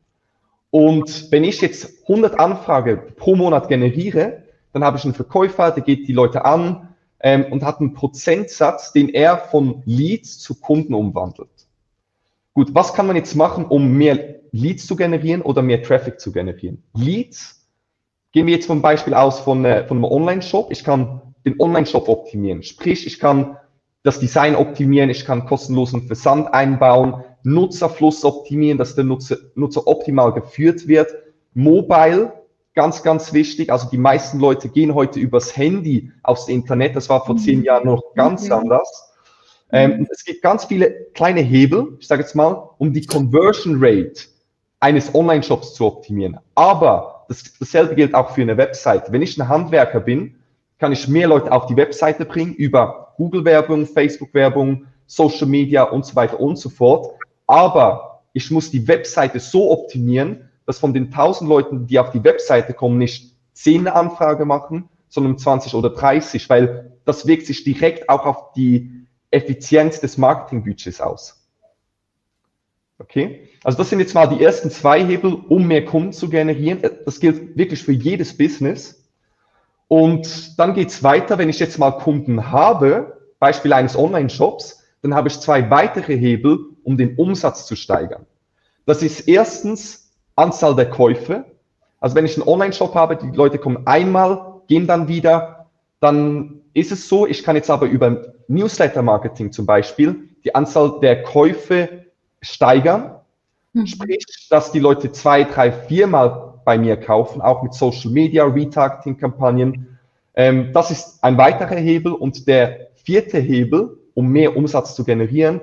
Und 0.72 1.30
wenn 1.30 1.44
ich 1.44 1.60
jetzt 1.60 2.04
100 2.04 2.40
Anfrage 2.40 2.96
pro 3.18 3.36
Monat 3.36 3.68
generiere, 3.68 4.44
dann 4.72 4.86
habe 4.86 4.98
ich 4.98 5.04
einen 5.04 5.14
Verkäufer, 5.14 5.72
der 5.72 5.84
geht 5.84 6.08
die 6.08 6.14
Leute 6.14 6.46
an 6.46 6.96
ähm, 7.20 7.52
und 7.52 7.66
hat 7.66 7.82
einen 7.82 7.94
Prozentsatz, 7.94 8.94
den 8.94 9.10
er 9.10 9.38
von 9.38 9.84
Leads 9.86 10.40
zu 10.40 10.56
Kunden 10.62 10.94
umwandelt. 10.94 11.68
Gut, 12.54 12.74
was 12.74 12.94
kann 12.94 13.06
man 13.06 13.18
jetzt 13.18 13.36
machen, 13.36 13.66
um 13.66 13.92
mehr 13.92 14.40
Leads 14.54 14.88
zu 14.88 14.96
generieren 14.96 15.42
oder 15.42 15.62
mehr 15.62 15.84
Traffic 15.84 16.18
zu 16.18 16.32
generieren? 16.32 16.82
Leads, 16.94 17.68
gehen 18.32 18.48
wir 18.48 18.54
jetzt 18.54 18.68
vom 18.68 18.82
Beispiel 18.82 19.16
aus 19.16 19.42
von, 19.42 19.66
äh, 19.66 19.86
von 19.86 19.98
einem 19.98 20.06
Online-Shop. 20.06 20.72
Ich 20.72 20.86
kann 20.86 21.34
den 21.46 21.60
Online-Shop 21.60 22.08
optimieren. 22.08 22.64
Sprich, 22.64 23.06
ich 23.06 23.20
kann 23.20 23.58
das 24.04 24.20
Design 24.20 24.56
optimieren, 24.56 25.10
ich 25.10 25.26
kann 25.26 25.46
kostenlosen 25.46 26.04
Versand 26.04 26.54
einbauen, 26.54 27.24
Nutzerfluss 27.44 28.24
optimieren, 28.24 28.78
dass 28.78 28.96
der 28.96 29.06
Nutzer, 29.06 29.38
Nutzer 29.56 29.88
optimal 29.88 30.34
geführt 30.34 30.88
wird. 30.88 31.10
Mobile, 31.54 32.34
ganz, 32.74 33.04
ganz 33.04 33.34
wichtig. 33.34 33.72
Also 33.72 33.90
die 33.90 33.98
meisten 33.98 34.40
Leute 34.40 34.70
gehen 34.70 34.94
heute 34.94 35.20
übers 35.20 35.56
Handy 35.56 36.12
aufs 36.22 36.48
Internet. 36.48 36.96
Das 36.96 37.10
war 37.10 37.26
vor 37.26 37.38
zehn 37.38 37.60
mhm. 37.60 37.66
Jahren 37.66 37.86
noch 37.86 38.14
ganz 38.16 38.46
okay. 38.46 38.54
anders. 38.54 39.14
Ähm, 39.72 40.08
es 40.12 40.24
gibt 40.24 40.42
ganz 40.42 40.66
viele 40.66 40.92
kleine 41.14 41.42
Hebel, 41.42 41.98
ich 42.00 42.08
sage 42.08 42.22
jetzt 42.22 42.36
mal, 42.36 42.70
um 42.78 42.94
die 42.94 43.06
Conversion 43.06 43.78
Rate 43.80 44.22
eines 44.80 45.16
Online-Shops 45.16 45.74
zu 45.74 45.86
optimieren. 45.86 46.38
Aber 46.56 47.26
das, 47.28 47.44
dasselbe 47.58 47.96
gilt 47.96 48.14
auch 48.14 48.32
für 48.32 48.42
eine 48.42 48.58
Website. 48.58 49.12
Wenn 49.12 49.22
ich 49.22 49.38
ein 49.38 49.48
Handwerker 49.48 50.02
bin, 50.02 50.36
kann 50.78 50.92
ich 50.92 51.08
mehr 51.08 51.28
Leute 51.28 51.52
auf 51.52 51.66
die 51.68 51.78
Webseite 51.78 52.26
bringen 52.26 52.54
über 52.54 53.03
Google-Werbung, 53.18 53.86
Facebook-Werbung, 53.86 54.86
Social 55.06 55.48
Media 55.48 55.84
und 55.84 56.06
so 56.06 56.16
weiter 56.16 56.40
und 56.40 56.58
so 56.58 56.70
fort. 56.70 57.16
Aber 57.48 58.24
ich 58.34 58.50
muss 58.52 58.72
die 58.72 58.88
Webseite 58.88 59.40
so 59.40 59.72
optimieren, 59.72 60.50
dass 60.66 60.80
von 60.80 60.94
den 60.94 61.06
1000 61.06 61.50
Leuten, 61.50 61.88
die 61.88 62.00
auf 62.00 62.12
die 62.12 62.24
Webseite 62.24 62.74
kommen, 62.74 62.98
nicht 62.98 63.36
10 63.54 63.88
Anfrage 63.88 64.46
machen, 64.46 64.90
sondern 65.10 65.38
20 65.38 65.76
oder 65.76 65.92
30, 65.92 66.50
weil 66.50 66.94
das 67.06 67.28
wirkt 67.28 67.46
sich 67.46 67.64
direkt 67.64 68.10
auch 68.10 68.26
auf 68.26 68.54
die 68.54 69.06
Effizienz 69.30 70.00
des 70.00 70.18
Marketingbudgets 70.18 71.02
aus. 71.02 71.44
Okay? 73.00 73.50
Also 73.64 73.78
das 73.78 73.90
sind 73.90 74.00
jetzt 74.00 74.14
mal 74.14 74.28
die 74.28 74.44
ersten 74.44 74.72
zwei 74.72 75.04
Hebel, 75.04 75.34
um 75.34 75.68
mehr 75.68 75.86
Kunden 75.86 76.14
zu 76.14 76.30
generieren. 76.30 76.82
Das 77.06 77.20
gilt 77.20 77.58
wirklich 77.58 77.84
für 77.84 77.92
jedes 77.92 78.38
Business. 78.38 79.03
Und 79.94 80.58
dann 80.58 80.74
geht's 80.74 81.04
weiter, 81.04 81.38
wenn 81.38 81.50
ich 81.50 81.60
jetzt 81.60 81.78
mal 81.78 81.92
Kunden 81.92 82.52
habe, 82.52 83.22
Beispiel 83.38 83.74
eines 83.74 83.96
Online-Shops, 83.96 84.84
dann 85.04 85.14
habe 85.14 85.28
ich 85.28 85.40
zwei 85.40 85.70
weitere 85.70 86.18
Hebel, 86.18 86.62
um 86.82 86.98
den 86.98 87.16
Umsatz 87.16 87.68
zu 87.68 87.76
steigern. 87.76 88.26
Das 88.88 89.04
ist 89.04 89.28
erstens 89.28 90.12
Anzahl 90.36 90.76
der 90.76 90.90
Käufe. 90.90 91.46
Also 92.00 92.16
wenn 92.16 92.26
ich 92.26 92.36
einen 92.36 92.48
Online-Shop 92.48 92.96
habe, 92.96 93.18
die 93.18 93.38
Leute 93.38 93.60
kommen 93.60 93.86
einmal, 93.86 94.64
gehen 94.68 94.88
dann 94.88 95.08
wieder, 95.08 95.68
dann 96.00 96.62
ist 96.74 96.92
es 96.92 97.08
so, 97.08 97.28
ich 97.28 97.44
kann 97.44 97.56
jetzt 97.56 97.70
aber 97.70 97.86
über 97.86 98.34
Newsletter-Marketing 98.48 99.52
zum 99.52 99.68
Beispiel 99.68 100.28
die 100.44 100.56
Anzahl 100.56 101.02
der 101.02 101.22
Käufe 101.22 102.08
steigern. 102.42 103.18
Mhm. 103.74 103.86
Sprich, 103.86 104.26
dass 104.50 104.72
die 104.72 104.80
Leute 104.80 105.12
zwei, 105.12 105.44
drei, 105.44 105.72
viermal 105.72 106.43
bei 106.64 106.78
mir 106.78 106.98
kaufen, 106.98 107.42
auch 107.42 107.64
mit 107.64 107.74
Social 107.74 108.12
Media, 108.12 108.46
Retargeting-Kampagnen. 108.46 109.98
Ähm, 110.36 110.72
das 110.74 110.92
ist 110.92 111.24
ein 111.24 111.38
weiterer 111.38 111.76
Hebel. 111.76 112.14
Und 112.14 112.48
der 112.48 112.90
vierte 112.96 113.40
Hebel, 113.40 113.98
um 114.14 114.30
mehr 114.30 114.56
Umsatz 114.56 114.96
zu 114.96 115.04
generieren, 115.04 115.62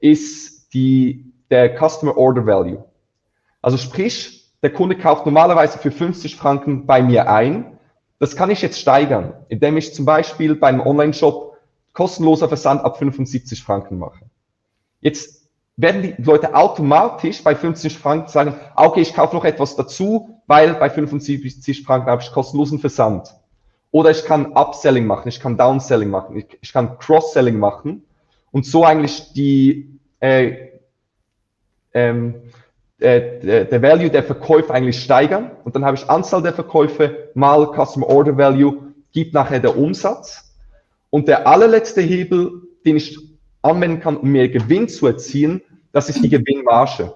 ist 0.00 0.72
die, 0.74 1.32
der 1.50 1.76
Customer 1.76 2.16
Order 2.16 2.46
Value. 2.46 2.84
Also 3.62 3.76
sprich, 3.76 4.52
der 4.62 4.72
Kunde 4.72 4.96
kauft 4.96 5.26
normalerweise 5.26 5.78
für 5.78 5.90
50 5.90 6.36
Franken 6.36 6.86
bei 6.86 7.02
mir 7.02 7.30
ein. 7.30 7.78
Das 8.18 8.34
kann 8.34 8.50
ich 8.50 8.62
jetzt 8.62 8.80
steigern, 8.80 9.34
indem 9.48 9.76
ich 9.76 9.94
zum 9.94 10.04
Beispiel 10.04 10.56
beim 10.56 10.80
Online-Shop 10.80 11.56
kostenloser 11.92 12.48
Versand 12.48 12.84
ab 12.84 12.98
75 12.98 13.62
Franken 13.62 13.98
mache. 13.98 14.24
Jetzt 15.00 15.48
werden 15.76 16.02
die 16.02 16.14
Leute 16.22 16.54
automatisch 16.54 17.42
bei 17.42 17.54
50 17.54 17.96
Franken 17.98 18.28
sagen, 18.28 18.54
okay, 18.74 19.00
ich 19.00 19.14
kaufe 19.14 19.36
noch 19.36 19.44
etwas 19.44 19.76
dazu, 19.76 20.37
weil 20.48 20.74
bei 20.74 20.90
75 20.90 21.84
Franken 21.84 22.10
habe 22.10 22.22
ich 22.22 22.32
kostenlosen 22.32 22.80
Versand. 22.80 23.28
Oder 23.92 24.10
ich 24.10 24.24
kann 24.24 24.52
Upselling 24.56 25.06
machen, 25.06 25.28
ich 25.28 25.40
kann 25.40 25.56
Downselling 25.56 26.10
machen, 26.10 26.36
ich, 26.36 26.58
ich 26.60 26.72
kann 26.72 26.98
Cross-Selling 26.98 27.58
machen 27.58 28.02
und 28.50 28.66
so 28.66 28.84
eigentlich 28.84 29.32
die, 29.32 29.98
äh, 30.20 30.68
ähm, 31.94 32.34
äh, 32.98 33.64
der 33.66 33.82
Value 33.82 34.10
der 34.10 34.24
Verkäufe 34.24 34.74
eigentlich 34.74 35.02
steigern. 35.02 35.52
Und 35.64 35.76
dann 35.76 35.84
habe 35.84 35.96
ich 35.96 36.10
Anzahl 36.10 36.42
der 36.42 36.52
Verkäufe 36.52 37.30
mal 37.34 37.72
Customer 37.72 38.08
Order 38.08 38.36
Value, 38.36 38.92
gibt 39.12 39.34
nachher 39.34 39.60
der 39.60 39.78
Umsatz. 39.78 40.54
Und 41.10 41.28
der 41.28 41.46
allerletzte 41.46 42.00
Hebel, 42.00 42.62
den 42.84 42.96
ich 42.96 43.16
anwenden 43.62 44.00
kann, 44.00 44.16
um 44.16 44.30
mehr 44.30 44.48
Gewinn 44.48 44.88
zu 44.88 45.06
erzielen, 45.06 45.62
das 45.92 46.08
ist 46.08 46.22
die 46.22 46.28
Gewinnmarge. 46.28 47.14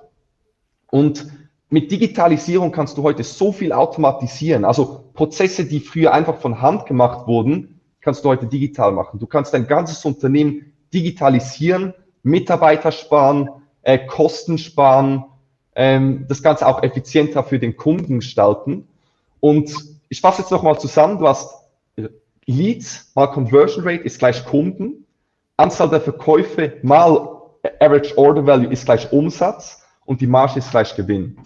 Und 0.90 1.26
mit 1.72 1.90
Digitalisierung 1.90 2.70
kannst 2.70 2.98
du 2.98 3.02
heute 3.02 3.24
so 3.24 3.50
viel 3.50 3.72
automatisieren. 3.72 4.66
Also 4.66 5.04
Prozesse, 5.14 5.64
die 5.64 5.80
früher 5.80 6.12
einfach 6.12 6.36
von 6.36 6.60
Hand 6.60 6.84
gemacht 6.84 7.26
wurden, 7.26 7.80
kannst 8.02 8.24
du 8.24 8.28
heute 8.28 8.46
digital 8.46 8.92
machen. 8.92 9.18
Du 9.18 9.26
kannst 9.26 9.54
dein 9.54 9.66
ganzes 9.66 10.04
Unternehmen 10.04 10.74
digitalisieren, 10.92 11.94
Mitarbeiter 12.22 12.92
sparen, 12.92 13.48
äh, 13.80 13.98
Kosten 13.98 14.58
sparen, 14.58 15.24
ähm, 15.74 16.26
das 16.28 16.42
Ganze 16.42 16.66
auch 16.66 16.82
effizienter 16.82 17.42
für 17.42 17.58
den 17.58 17.74
Kunden 17.74 18.20
gestalten. 18.20 18.86
Und 19.40 19.74
ich 20.10 20.20
fasse 20.20 20.42
jetzt 20.42 20.50
nochmal 20.50 20.78
zusammen, 20.78 21.18
du 21.18 21.26
hast 21.26 21.54
äh, 21.96 22.08
Leads 22.44 23.12
mal 23.14 23.28
Conversion 23.28 23.82
Rate 23.82 24.02
ist 24.02 24.18
gleich 24.18 24.44
Kunden, 24.44 25.06
Anzahl 25.56 25.88
der 25.88 26.02
Verkäufe 26.02 26.74
mal 26.82 27.30
Average 27.80 28.18
Order 28.18 28.44
Value 28.44 28.70
ist 28.70 28.84
gleich 28.84 29.10
Umsatz 29.10 29.82
und 30.04 30.20
die 30.20 30.26
Marge 30.26 30.58
ist 30.58 30.70
gleich 30.70 30.94
Gewinn. 30.94 31.38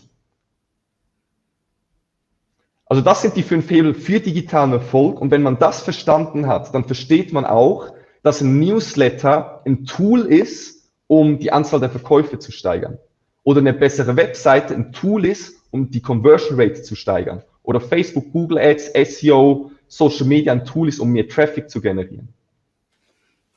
Also 2.87 3.03
das 3.03 3.23
sind 3.23 3.37
die 3.37 3.43
fünf 3.43 3.69
Hebel 3.69 3.95
für 3.95 4.21
digitalen 4.21 4.73
Erfolg. 4.73 5.21
Und 5.21 5.31
wenn 5.31 5.43
man 5.43 5.59
das 5.59 5.83
verstanden 5.83 6.47
hat, 6.47 6.73
dann 6.75 6.85
versteht 6.85 7.33
man 7.33 7.45
auch, 7.45 7.93
dass 8.23 8.41
ein 8.41 8.59
Newsletter 8.59 9.63
ein 9.67 9.85
Tool 9.85 10.21
ist, 10.21 10.89
um 11.09 11.39
die 11.39 11.53
Anzahl 11.53 11.81
der 11.81 11.91
Verkäufe 11.91 12.39
zu 12.39 12.53
steigern. 12.53 12.99
Oder 13.43 13.61
eine 13.61 13.73
bessere 13.73 14.17
Webseite 14.17 14.75
ein 14.75 14.93
Tool 14.93 15.25
ist, 15.25 15.57
um 15.71 15.91
die 15.91 16.01
Conversion 16.01 16.61
Rate 16.61 16.83
zu 16.83 16.95
steigern. 16.95 17.43
Oder 17.63 17.81
Facebook, 17.81 18.33
Google 18.33 18.59
Ads, 18.59 18.93
SEO, 19.19 19.71
Social 19.89 20.27
Media 20.27 20.53
ein 20.53 20.65
Tool 20.65 20.89
ist, 20.89 21.01
um 21.01 21.11
mehr 21.11 21.29
Traffic 21.29 21.69
zu 21.69 21.81
generieren. 21.81 22.29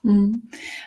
Mhm. 0.02 0.44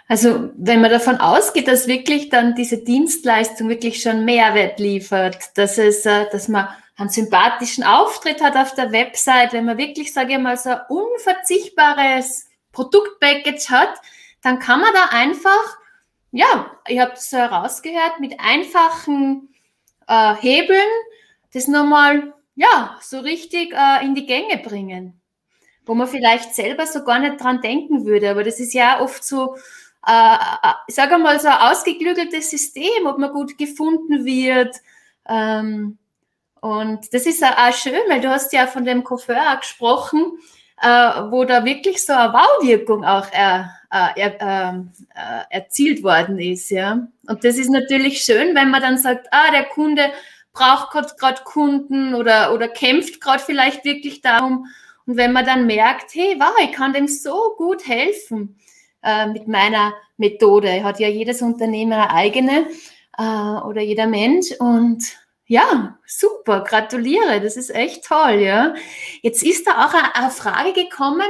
Also 0.09 0.51
wenn 0.57 0.81
man 0.81 0.91
davon 0.91 1.17
ausgeht, 1.17 1.69
dass 1.69 1.87
wirklich 1.87 2.29
dann 2.29 2.55
diese 2.55 2.79
Dienstleistung 2.79 3.69
wirklich 3.69 4.01
schon 4.01 4.25
Mehrwert 4.25 4.81
liefert, 4.81 5.39
dass 5.57 5.79
es, 5.79 6.07
äh, 6.07 6.27
dass 6.33 6.49
man 6.49 6.69
einen 6.97 7.09
sympathischen 7.09 7.85
Auftritt 7.85 8.41
hat 8.43 8.57
auf 8.57 8.75
der 8.75 8.93
Website, 8.93 9.53
wenn 9.53 9.65
man 9.65 9.79
wirklich, 9.79 10.13
sage 10.13 10.35
ich 10.35 10.39
mal, 10.39 10.57
so 10.57 10.71
ein 10.71 10.81
unverzichtbares 10.89 12.49
Produktpackage 12.73 13.71
hat, 13.71 13.95
dann 14.43 14.59
kann 14.59 14.81
man 14.81 14.93
da 14.93 15.07
einfach, 15.11 15.79
ja, 16.31 16.71
ich 16.87 16.99
habe 16.99 17.13
es 17.13 17.33
herausgehört, 17.33 18.21
mit 18.21 18.39
einfachen 18.41 19.55
äh, 20.07 20.35
Hebeln 20.37 20.81
das 21.53 21.69
nochmal, 21.69 22.35
ja, 22.55 22.99
so 23.01 23.21
richtig 23.21 23.75
äh, 23.75 24.05
in 24.05 24.15
die 24.15 24.27
Gänge 24.27 24.59
bringen 24.59 25.23
wo 25.85 25.95
man 25.95 26.09
vielleicht 26.09 26.55
selber 26.55 26.87
so 26.87 27.05
gar 27.05 27.19
nicht 27.19 27.41
dran 27.41 27.61
denken 27.61 28.05
würde. 28.05 28.31
Aber 28.31 28.45
das 28.45 28.61
ist 28.61 28.75
ja 28.75 29.01
oft 29.01 29.25
so, 29.25 29.57
äh, 30.07 30.35
äh 30.35 30.73
ich 30.87 30.95
sage 30.95 31.19
mal, 31.19 31.41
so 31.41 31.49
ein 31.49 31.71
ausgeklügeltes 31.71 32.51
System, 32.51 33.07
ob 33.07 33.19
man 33.19 33.33
gut 33.33 33.59
gefunden 33.59 34.25
wird. 34.25 34.77
Ähm, 35.29 35.99
und 36.63 37.13
das 37.13 37.27
ist 37.27 37.43
auch 37.43 37.75
schön, 37.75 38.01
weil 38.09 38.21
du 38.21 38.31
hast 38.31 38.53
ja 38.53 38.69
von 38.69 38.85
dem 38.85 39.03
Coiffeur 39.03 39.57
gesprochen, 39.57 40.39
äh, 40.81 40.87
wo 40.87 41.45
da 41.45 41.65
wirklich 41.65 42.05
so 42.05 42.13
eine 42.13 42.33
Wow-Wirkung 42.33 43.05
auch 43.05 43.27
er, 43.33 43.75
äh, 43.91 44.21
er, 44.21 44.41
ähm, 44.41 44.93
äh, 45.13 45.57
erzielt 45.57 46.05
worden 46.05 46.39
ist. 46.39 46.71
Ja? 46.71 47.09
Und 47.27 47.45
das 47.45 47.59
ist 47.59 47.69
natürlich 47.69 48.23
schön, 48.23 48.55
wenn 48.55 48.71
man 48.71 48.81
dann 48.81 48.97
sagt, 48.97 49.27
ah, 49.33 49.51
der 49.51 49.65
Kunde 49.65 50.13
braucht 50.53 50.93
gerade 51.19 51.43
Kunden 51.43 52.15
oder, 52.15 52.55
oder 52.55 52.69
kämpft 52.69 53.21
gerade 53.21 53.43
vielleicht 53.43 53.85
wirklich 53.85 54.21
darum, 54.21 54.69
und 55.05 55.17
wenn 55.17 55.33
man 55.33 55.45
dann 55.45 55.67
merkt, 55.67 56.15
hey, 56.15 56.37
wow, 56.39 56.55
ich 56.63 56.71
kann 56.71 56.93
dem 56.93 57.09
so 57.09 57.55
gut 57.57 57.89
helfen 57.89 58.57
äh, 59.03 59.27
mit 59.27 59.49
meiner 59.49 59.93
Methode, 60.17 60.85
hat 60.85 61.01
ja 61.01 61.09
jedes 61.09 61.43
Unternehmen 61.43 61.93
eine 61.93 62.11
eigene 62.11 62.69
äh, 63.19 63.23
oder 63.67 63.81
jeder 63.81 64.07
Mensch 64.07 64.53
und 64.61 65.03
ja, 65.53 65.99
super, 66.07 66.65
gratuliere, 66.65 67.41
das 67.41 67.57
ist 67.57 67.75
echt 67.75 68.05
toll, 68.05 68.41
ja. 68.41 68.75
Jetzt 69.23 69.43
ist 69.43 69.67
da 69.67 69.87
auch 69.87 69.95
eine, 69.95 70.31
Frage 70.31 70.73
gekommen, 70.73 71.29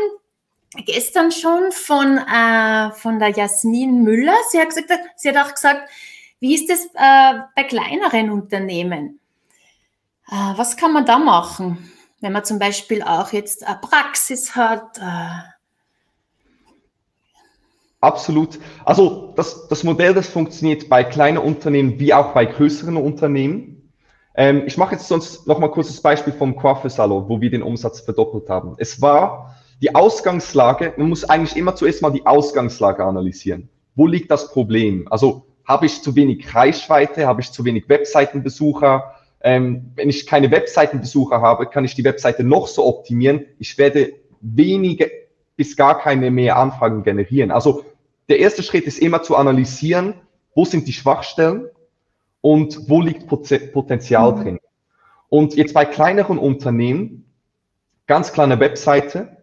gestern 0.86 1.32
schon 1.32 1.72
von, 1.72 2.18
äh, 2.18 2.92
von 2.92 3.18
der 3.18 3.30
Jasmin 3.30 4.02
Müller. 4.02 4.36
Sie 4.50 4.60
hat, 4.60 4.68
gesagt, 4.68 4.90
sie 5.16 5.28
hat 5.28 5.36
auch 5.36 5.54
gesagt, 5.54 5.90
wie 6.40 6.54
ist 6.54 6.70
es 6.70 6.86
äh, 6.94 7.40
bei 7.56 7.64
kleineren 7.64 8.30
Unternehmen? 8.30 9.20
Äh, 10.28 10.52
was 10.56 10.76
kann 10.76 10.92
man 10.92 11.04
da 11.04 11.18
machen? 11.18 11.92
wenn 12.22 12.32
man 12.32 12.44
zum 12.44 12.58
Beispiel 12.58 13.02
auch 13.02 13.32
jetzt 13.32 13.66
eine 13.66 13.78
Praxis 13.78 14.56
hat. 14.56 14.96
Äh 14.98 15.42
Absolut. 18.00 18.58
Also 18.84 19.32
das, 19.36 19.68
das 19.68 19.84
Modell, 19.84 20.14
das 20.14 20.28
funktioniert 20.28 20.88
bei 20.88 21.04
kleinen 21.04 21.38
Unternehmen 21.38 21.98
wie 21.98 22.14
auch 22.14 22.32
bei 22.32 22.46
größeren 22.46 22.96
Unternehmen. 22.96 23.71
Ähm, 24.34 24.62
ich 24.66 24.78
mache 24.78 24.94
jetzt 24.94 25.08
sonst 25.08 25.46
noch 25.46 25.58
mal 25.58 25.68
kurz 25.68 25.88
das 25.88 26.00
Beispiel 26.00 26.32
vom 26.32 26.56
Coiffeursalon, 26.56 27.28
wo 27.28 27.40
wir 27.40 27.50
den 27.50 27.62
Umsatz 27.62 28.00
verdoppelt 28.00 28.48
haben. 28.48 28.74
Es 28.78 29.00
war 29.02 29.56
die 29.82 29.94
Ausgangslage, 29.94 30.94
man 30.96 31.08
muss 31.08 31.24
eigentlich 31.24 31.56
immer 31.56 31.74
zuerst 31.74 32.02
mal 32.02 32.10
die 32.10 32.24
Ausgangslage 32.24 33.04
analysieren. 33.04 33.68
Wo 33.94 34.06
liegt 34.06 34.30
das 34.30 34.50
Problem? 34.52 35.06
Also 35.10 35.46
habe 35.66 35.86
ich 35.86 36.02
zu 36.02 36.16
wenig 36.16 36.54
Reichweite, 36.54 37.26
habe 37.26 37.40
ich 37.40 37.50
zu 37.50 37.64
wenig 37.64 37.88
Webseitenbesucher, 37.88 39.14
ähm, 39.42 39.92
wenn 39.96 40.08
ich 40.08 40.26
keine 40.26 40.50
Webseitenbesucher 40.50 41.40
habe, 41.40 41.66
kann 41.66 41.84
ich 41.84 41.94
die 41.94 42.04
Webseite 42.04 42.44
noch 42.44 42.68
so 42.68 42.86
optimieren. 42.86 43.44
Ich 43.58 43.76
werde 43.76 44.12
wenige 44.40 45.10
bis 45.56 45.76
gar 45.76 45.98
keine 45.98 46.30
mehr 46.30 46.56
Anfragen 46.56 47.02
generieren. 47.02 47.50
Also 47.50 47.84
der 48.28 48.38
erste 48.38 48.62
Schritt 48.62 48.84
ist 48.84 48.98
immer 48.98 49.22
zu 49.22 49.36
analysieren, 49.36 50.14
wo 50.54 50.64
sind 50.64 50.86
die 50.86 50.92
Schwachstellen 50.92 51.66
und 52.42 52.90
wo 52.90 53.00
liegt 53.00 53.26
Potenzial 53.26 54.32
mhm. 54.32 54.42
drin. 54.42 54.60
Und 55.30 55.54
jetzt 55.54 55.72
bei 55.72 55.86
kleineren 55.86 56.36
Unternehmen, 56.36 57.24
ganz 58.06 58.34
kleine 58.34 58.60
Webseite. 58.60 59.38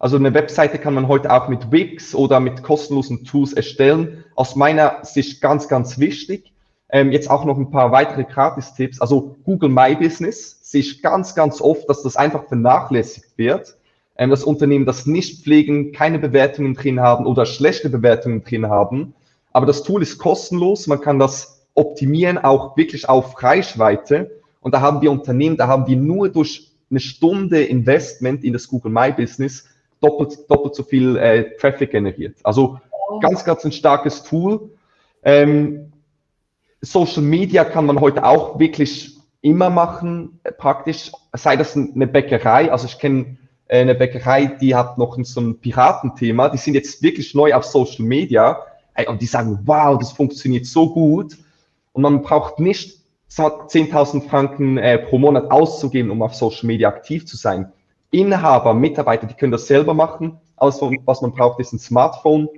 Also 0.00 0.16
eine 0.16 0.34
Webseite 0.34 0.78
kann 0.78 0.94
man 0.94 1.06
heute 1.06 1.32
auch 1.32 1.48
mit 1.48 1.70
Wix 1.70 2.14
oder 2.14 2.40
mit 2.40 2.64
kostenlosen 2.64 3.24
Tools 3.24 3.52
erstellen. 3.52 4.24
Aus 4.34 4.56
meiner 4.56 5.04
Sicht 5.04 5.40
ganz, 5.40 5.68
ganz 5.68 5.98
wichtig. 5.98 6.52
Ähm, 6.88 7.12
jetzt 7.12 7.30
auch 7.30 7.44
noch 7.44 7.56
ein 7.56 7.70
paar 7.70 7.92
weitere 7.92 8.24
Gratis-Tipps. 8.24 9.00
Also 9.00 9.36
Google 9.44 9.70
My 9.70 9.94
Business 9.94 10.58
sehe 10.62 10.80
ich 10.80 11.02
ganz, 11.02 11.34
ganz 11.34 11.60
oft, 11.60 11.88
dass 11.88 12.02
das 12.02 12.16
einfach 12.16 12.48
vernachlässigt 12.48 13.36
wird. 13.38 13.76
Ähm, 14.16 14.30
dass 14.30 14.44
Unternehmen 14.44 14.86
das 14.86 15.06
nicht 15.06 15.44
pflegen, 15.44 15.92
keine 15.92 16.18
Bewertungen 16.18 16.74
drin 16.74 17.00
haben 17.00 17.26
oder 17.26 17.44
schlechte 17.46 17.90
Bewertungen 17.90 18.42
drin 18.42 18.68
haben. 18.68 19.14
Aber 19.52 19.66
das 19.66 19.82
Tool 19.82 20.02
ist 20.02 20.18
kostenlos. 20.18 20.86
Man 20.86 21.00
kann 21.00 21.18
das 21.18 21.55
optimieren, 21.76 22.38
auch 22.38 22.76
wirklich 22.76 23.08
auf 23.08 23.40
Reichweite. 23.42 24.40
Und 24.60 24.74
da 24.74 24.80
haben 24.80 25.00
wir 25.02 25.12
Unternehmen, 25.12 25.56
da 25.56 25.68
haben 25.68 25.86
wir 25.86 25.96
nur 25.96 26.28
durch 26.28 26.72
eine 26.90 27.00
Stunde 27.00 27.62
Investment 27.62 28.42
in 28.42 28.52
das 28.52 28.66
Google 28.66 28.90
My 28.90 29.12
Business 29.12 29.68
doppelt, 30.00 30.50
doppelt 30.50 30.74
so 30.74 30.82
viel 30.82 31.16
äh, 31.16 31.56
Traffic 31.56 31.90
generiert. 31.90 32.36
Also 32.42 32.78
ganz, 33.20 33.44
ganz 33.44 33.64
ein 33.64 33.72
starkes 33.72 34.22
Tool. 34.22 34.70
Ähm, 35.22 35.92
Social 36.80 37.22
Media 37.22 37.64
kann 37.64 37.86
man 37.86 38.00
heute 38.00 38.24
auch 38.24 38.58
wirklich 38.58 39.16
immer 39.40 39.70
machen, 39.70 40.40
äh, 40.44 40.52
praktisch, 40.52 41.12
sei 41.32 41.56
das 41.56 41.76
eine 41.76 42.06
Bäckerei, 42.06 42.70
also 42.70 42.86
ich 42.86 42.98
kenne 42.98 43.36
äh, 43.68 43.80
eine 43.80 43.94
Bäckerei, 43.94 44.46
die 44.46 44.74
hat 44.74 44.98
noch 44.98 45.18
so 45.22 45.40
ein 45.40 45.58
Piratenthema, 45.60 46.48
die 46.48 46.58
sind 46.58 46.74
jetzt 46.74 47.02
wirklich 47.02 47.34
neu 47.34 47.54
auf 47.54 47.64
Social 47.64 48.04
Media 48.04 48.60
und 49.08 49.20
die 49.20 49.26
sagen, 49.26 49.58
wow, 49.64 49.98
das 49.98 50.12
funktioniert 50.12 50.64
so 50.66 50.90
gut 50.92 51.36
und 51.96 52.02
man 52.02 52.22
braucht 52.22 52.60
nicht 52.60 53.00
10.000 53.30 54.28
Franken 54.28 54.78
äh, 54.78 54.98
pro 54.98 55.18
Monat 55.18 55.50
auszugeben, 55.50 56.10
um 56.10 56.22
auf 56.22 56.34
Social 56.34 56.66
Media 56.66 56.88
aktiv 56.88 57.26
zu 57.26 57.36
sein. 57.36 57.72
Inhaber, 58.10 58.72
Mitarbeiter, 58.72 59.26
die 59.26 59.34
können 59.34 59.52
das 59.52 59.66
selber 59.66 59.94
machen. 59.94 60.38
Alles, 60.56 60.80
was 61.04 61.22
man 61.22 61.32
braucht, 61.32 61.58
ist 61.60 61.72
ein 61.72 61.78
Smartphone 61.78 62.48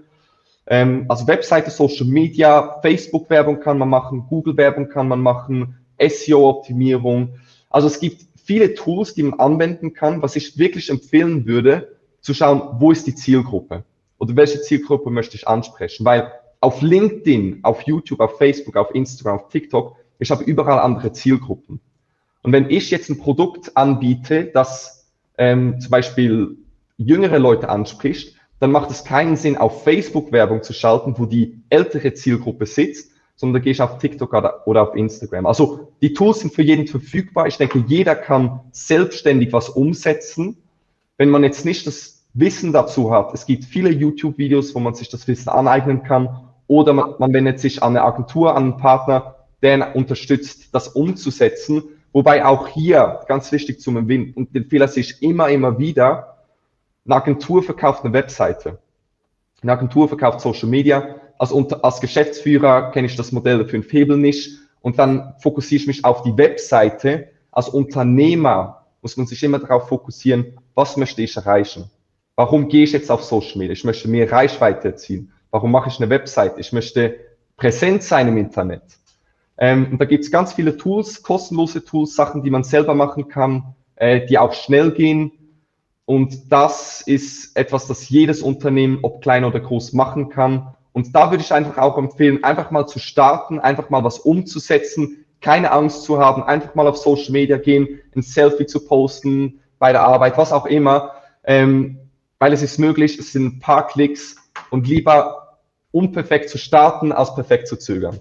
ähm, 0.69 1.07
also 1.09 1.27
Webseite, 1.27 1.71
Social 1.71 2.07
Media, 2.07 2.79
Facebook-Werbung 2.83 3.61
kann 3.61 3.79
man 3.79 3.89
machen, 3.89 4.27
Google-Werbung 4.29 4.89
kann 4.89 5.09
man 5.09 5.21
machen, 5.21 5.79
SEO-Optimierung. 5.99 7.39
Also 7.71 7.87
es 7.87 7.99
gibt 7.99 8.27
viele 8.37 8.75
Tools, 8.75 9.15
die 9.15 9.23
man 9.23 9.41
anwenden 9.41 9.95
kann. 9.95 10.23
Was 10.23 10.37
ich 10.37 10.59
wirklich 10.59 10.91
empfehlen 10.91 11.47
würde, 11.47 11.97
zu 12.21 12.35
schauen, 12.35 12.81
wo 12.81 12.93
ist 12.93 13.07
die 13.07 13.15
Zielgruppe 13.15 13.85
oder 14.19 14.37
welche 14.37 14.61
Zielgruppe 14.61 15.11
möchte 15.11 15.37
ich 15.37 15.49
ansprechen, 15.49 16.05
weil 16.05 16.33
auf 16.61 16.83
LinkedIn, 16.83 17.61
auf 17.63 17.83
YouTube, 17.83 18.21
auf 18.21 18.39
Facebook, 18.39 18.77
auf 18.77 18.95
Instagram, 18.95 19.41
auf 19.41 19.49
TikTok, 19.49 19.97
ich 20.19 20.31
habe 20.31 20.45
überall 20.45 20.81
andere 20.81 21.13
Zielgruppen. 21.13 21.81
Und 22.43 22.53
wenn 22.53 22.71
ich 22.71 22.91
jetzt 22.91 23.09
ein 23.09 23.19
Produkt 23.19 23.77
anbiete, 23.77 24.45
das 24.45 25.07
ähm, 25.37 25.81
zum 25.81 25.91
Beispiel 25.91 26.57
jüngere 26.97 27.39
Leute 27.39 27.69
anspricht, 27.69 28.37
dann 28.61 28.73
macht 28.73 28.91
es 28.91 29.05
keinen 29.05 29.37
Sinn, 29.37 29.57
auf 29.57 29.85
Facebook 29.85 30.33
Werbung 30.33 30.63
zu 30.63 30.73
schalten, 30.73 31.15
wo 31.17 31.27
die 31.27 31.61
ältere 31.69 32.15
Zielgruppe 32.15 32.67
sitzt, 32.67 33.13
sondern 33.37 33.61
da 33.61 33.65
gehe 33.65 33.73
ich 33.73 33.81
auf 33.81 33.99
TikTok 33.99 34.33
oder, 34.67 34.83
auf 34.83 34.97
Instagram. 34.97 35.47
Also 35.47 35.93
die 36.03 36.13
Tools 36.13 36.41
sind 36.41 36.53
für 36.53 36.63
jeden 36.63 36.89
verfügbar. 36.89 37.47
Ich 37.47 37.57
denke, 37.57 37.85
jeder 37.87 38.17
kann 38.17 38.61
selbstständig 38.73 39.53
was 39.53 39.69
umsetzen. 39.69 40.59
Wenn 41.19 41.31
man 41.31 41.45
jetzt 41.45 41.65
nicht 41.65 41.87
das 41.87 42.27
Wissen 42.35 42.73
dazu 42.73 43.13
hat, 43.13 43.33
es 43.35 43.47
gibt 43.47 43.65
viele 43.65 43.91
YouTube-Videos, 43.91 44.75
wo 44.75 44.81
man 44.81 44.95
sich 44.95 45.09
das 45.09 45.29
Wissen 45.29 45.51
aneignen 45.51 46.03
kann, 46.03 46.48
oder 46.69 46.93
man, 46.93 47.15
man 47.19 47.33
wendet 47.33 47.59
sich 47.59 47.83
an 47.83 47.97
eine 47.97 48.05
Agentur, 48.05 48.55
an 48.55 48.63
einen 48.63 48.77
Partner, 48.77 49.35
der 49.63 49.97
unterstützt, 49.97 50.73
das 50.73 50.89
umzusetzen. 50.89 51.83
Wobei 52.13 52.45
auch 52.45 52.69
hier, 52.69 53.21
ganz 53.27 53.51
wichtig 53.51 53.81
zum 53.81 53.97
Erwähnen, 53.97 54.33
und 54.35 54.55
den 54.55 54.67
Fehler 54.67 54.87
sehe 54.87 55.03
ich 55.03 55.21
immer, 55.23 55.49
immer 55.49 55.79
wieder, 55.79 56.37
eine 57.05 57.17
Agentur 57.17 57.63
verkauft 57.63 58.05
eine 58.05 58.13
Webseite. 58.13 58.79
Eine 59.63 59.73
Agentur 59.73 60.09
verkauft 60.09 60.41
Social 60.41 60.69
Media. 60.69 61.17
Als, 61.39 61.53
als 61.53 62.01
Geschäftsführer 62.01 62.93
kenne 62.93 63.07
ich 63.07 63.17
das 63.17 63.33
Modell 63.33 63.59
der 63.59 63.69
fünf 63.69 63.93
Hebel 63.93 64.17
nicht. 64.17 64.59
Und 64.81 64.99
dann 64.99 65.35
fokussiere 65.39 65.81
ich 65.81 65.87
mich 65.87 66.05
auf 66.05 66.23
die 66.23 66.37
Webseite. 66.37 67.29
Als 67.51 67.69
Unternehmer 67.69 68.87
muss 69.03 69.17
man 69.17 69.27
sich 69.27 69.43
immer 69.43 69.59
darauf 69.59 69.89
fokussieren, 69.89 70.59
was 70.75 70.97
möchte 70.97 71.23
ich 71.23 71.37
erreichen? 71.37 71.91
Warum 72.37 72.69
gehe 72.69 72.85
ich 72.85 72.93
jetzt 72.93 73.11
auf 73.11 73.25
Social 73.25 73.59
Media? 73.59 73.73
Ich 73.73 73.85
möchte 73.85 74.09
mehr 74.09 74.31
Reichweite 74.31 74.89
erzielen. 74.89 75.33
Warum 75.51 75.71
mache 75.71 75.89
ich 75.89 75.99
eine 75.99 76.11
Webseite? 76.11 76.61
Ich 76.61 76.73
möchte 76.73 77.17
präsent 77.57 78.03
sein 78.03 78.29
im 78.29 78.37
Internet. 78.37 78.83
Ähm, 79.57 79.89
und 79.93 80.01
da 80.01 80.05
gibt 80.05 80.25
es 80.25 80.31
ganz 80.31 80.53
viele 80.53 80.77
Tools, 80.77 81.23
kostenlose 81.23 81.85
Tools, 81.85 82.15
Sachen, 82.15 82.43
die 82.43 82.51
man 82.51 82.65
selber 82.65 82.95
machen 82.95 83.29
kann, 83.29 83.75
äh, 83.97 84.25
die 84.27 84.39
auch 84.39 84.53
schnell 84.53 84.93
gehen. 84.93 85.33
Und 86.05 86.53
das 86.53 87.03
ist 87.03 87.57
etwas, 87.57 87.87
das 87.87 88.09
jedes 88.09 88.41
Unternehmen, 88.43 89.01
ob 89.03 89.21
klein 89.21 89.45
oder 89.45 89.61
groß, 89.61 89.93
machen 89.93 90.29
kann. 90.29 90.75
Und 90.93 91.15
da 91.15 91.31
würde 91.31 91.43
ich 91.43 91.53
einfach 91.53 91.79
auch 91.79 91.99
empfehlen, 91.99 92.45
einfach 92.45 92.71
mal 92.71 92.87
zu 92.87 92.99
starten, 92.99 93.59
einfach 93.59 93.91
mal 93.91 94.05
was 94.05 94.19
umzusetzen, 94.19 95.25
keine 95.41 95.71
Angst 95.71 96.05
zu 96.05 96.19
haben, 96.19 96.43
einfach 96.43 96.75
mal 96.75 96.87
auf 96.87 96.97
Social 96.97 97.33
Media 97.33 97.59
gehen, 97.59 98.01
ein 98.17 98.23
Selfie 98.23 98.67
zu 98.67 98.85
posten, 98.85 99.61
bei 99.79 99.93
der 99.93 100.03
Arbeit, 100.03 100.37
was 100.37 100.53
auch 100.53 100.67
immer, 100.67 101.13
ähm, 101.45 101.99
weil 102.39 102.53
es 102.53 102.63
ist 102.63 102.79
möglich, 102.79 103.19
es 103.19 103.33
sind 103.33 103.45
ein 103.45 103.59
paar 103.61 103.87
Klicks 103.87 104.37
und 104.71 104.87
lieber 104.89 105.38
unperfekt 105.99 106.49
zu 106.49 106.59
starten, 106.59 107.13
als 107.13 107.35
perfekt 107.35 107.69
zu 107.69 107.77
zögern. 107.77 108.21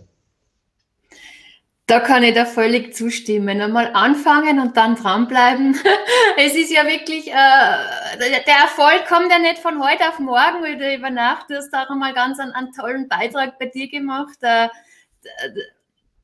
Da 1.86 2.02
kann 2.02 2.22
ich 2.24 2.36
da 2.36 2.46
völlig 2.46 2.94
zustimmen. 2.94 3.62
Einmal 3.62 3.92
anfangen 3.94 4.60
und 4.60 4.76
dann 4.76 4.96
dranbleiben. 4.96 5.80
es 6.38 6.54
ist 6.54 6.70
ja 6.70 6.86
wirklich, 6.86 7.30
äh, 7.30 8.44
der 8.46 8.56
Erfolg 8.62 9.08
kommt 9.08 9.32
ja 9.32 9.40
nicht 9.40 9.60
von 9.60 9.82
heute 9.82 10.10
auf 10.10 10.20
morgen 10.20 10.60
oder 10.60 10.94
über 10.94 11.10
Nacht. 11.10 11.50
Du 11.50 11.56
hast 11.56 11.74
auch 11.74 11.90
einmal 11.90 12.14
ganz 12.14 12.40
einen, 12.40 12.52
einen 12.52 12.74
tollen 12.74 13.08
Beitrag 13.08 13.58
bei 13.58 13.68
dir 13.68 13.90
gemacht. 13.90 14.38
Äh, 14.42 14.68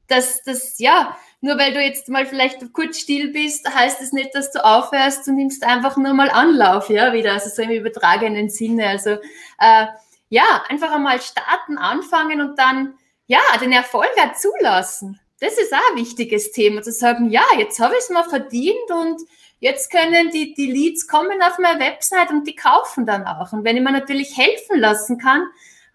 dass 0.08 0.44
das, 0.44 0.80
ja, 0.80 1.16
nur 1.40 1.58
weil 1.58 1.74
du 1.74 1.82
jetzt 1.82 2.10
mal 2.10 2.26
vielleicht 2.26 2.74
kurz 2.74 3.00
still 3.00 3.32
bist, 3.32 3.68
heißt 3.74 4.02
es 4.02 4.08
das 4.10 4.14
nicht, 4.14 4.36
dass 4.36 4.52
du 4.52 4.64
aufhörst, 4.64 5.26
du 5.26 5.32
nimmst 5.32 5.64
einfach 5.64 5.96
nur 5.96 6.14
mal 6.14 6.30
Anlauf, 6.30 6.90
ja, 6.90 7.14
wieder, 7.14 7.34
also 7.34 7.50
so 7.50 7.62
im 7.62 7.72
übertragenen 7.72 8.50
Sinne. 8.50 8.88
Also, 8.88 9.12
äh, 9.60 9.86
ja, 10.34 10.64
einfach 10.70 10.92
einmal 10.92 11.22
starten, 11.22 11.78
anfangen 11.78 12.42
und 12.42 12.58
dann, 12.58 12.96
ja, 13.28 13.40
den 13.60 13.72
Erfolg 13.72 14.12
auch 14.18 14.34
zulassen 14.34 15.20
das 15.44 15.58
ist 15.58 15.74
auch 15.74 15.92
ein 15.92 15.98
wichtiges 15.98 16.54
Thema, 16.54 16.82
zu 16.82 16.94
sagen, 16.94 17.30
ja, 17.30 17.44
jetzt 17.58 17.78
habe 17.82 17.96
ich 17.96 18.00
es 18.00 18.10
mal 18.10 18.24
verdient 18.24 18.90
und 18.90 19.22
jetzt 19.60 19.92
können 19.92 20.32
die, 20.32 20.54
die 20.54 20.72
Leads 20.72 21.06
kommen 21.06 21.42
auf 21.42 21.60
meine 21.60 21.82
Website 21.82 22.30
und 22.30 22.48
die 22.48 22.56
kaufen 22.56 23.06
dann 23.06 23.26
auch. 23.26 23.52
Und 23.52 23.66
wenn 23.66 23.76
ich 23.76 23.84
mir 23.84 23.92
natürlich 23.92 24.38
helfen 24.38 24.80
lassen 24.80 25.18
kann, 25.18 25.46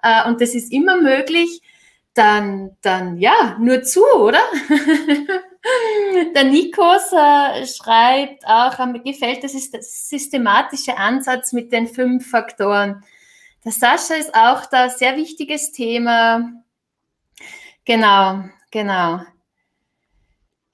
äh, 0.02 0.28
und 0.28 0.42
das 0.42 0.54
ist 0.54 0.70
immer 0.70 1.00
möglich, 1.00 1.62
dann, 2.12 2.76
dann 2.82 3.16
ja, 3.16 3.56
nur 3.58 3.82
zu, 3.84 4.04
oder? 4.04 4.40
Der 6.34 6.44
Nikos 6.44 7.10
äh, 7.12 7.66
schreibt 7.66 8.44
auch, 8.46 8.86
mir 8.86 9.00
gefällt 9.00 9.44
das 9.44 9.54
ist 9.54 9.72
das 9.72 10.10
systematische 10.10 10.98
Ansatz 10.98 11.54
mit 11.54 11.72
den 11.72 11.86
fünf 11.86 12.30
Faktoren. 12.30 13.02
Der 13.64 13.72
Sascha 13.72 14.14
ist 14.14 14.34
auch 14.34 14.66
da 14.66 14.88
sehr 14.88 15.16
wichtiges 15.16 15.72
Thema. 15.72 16.52
Genau, 17.84 18.44
genau. 18.70 19.20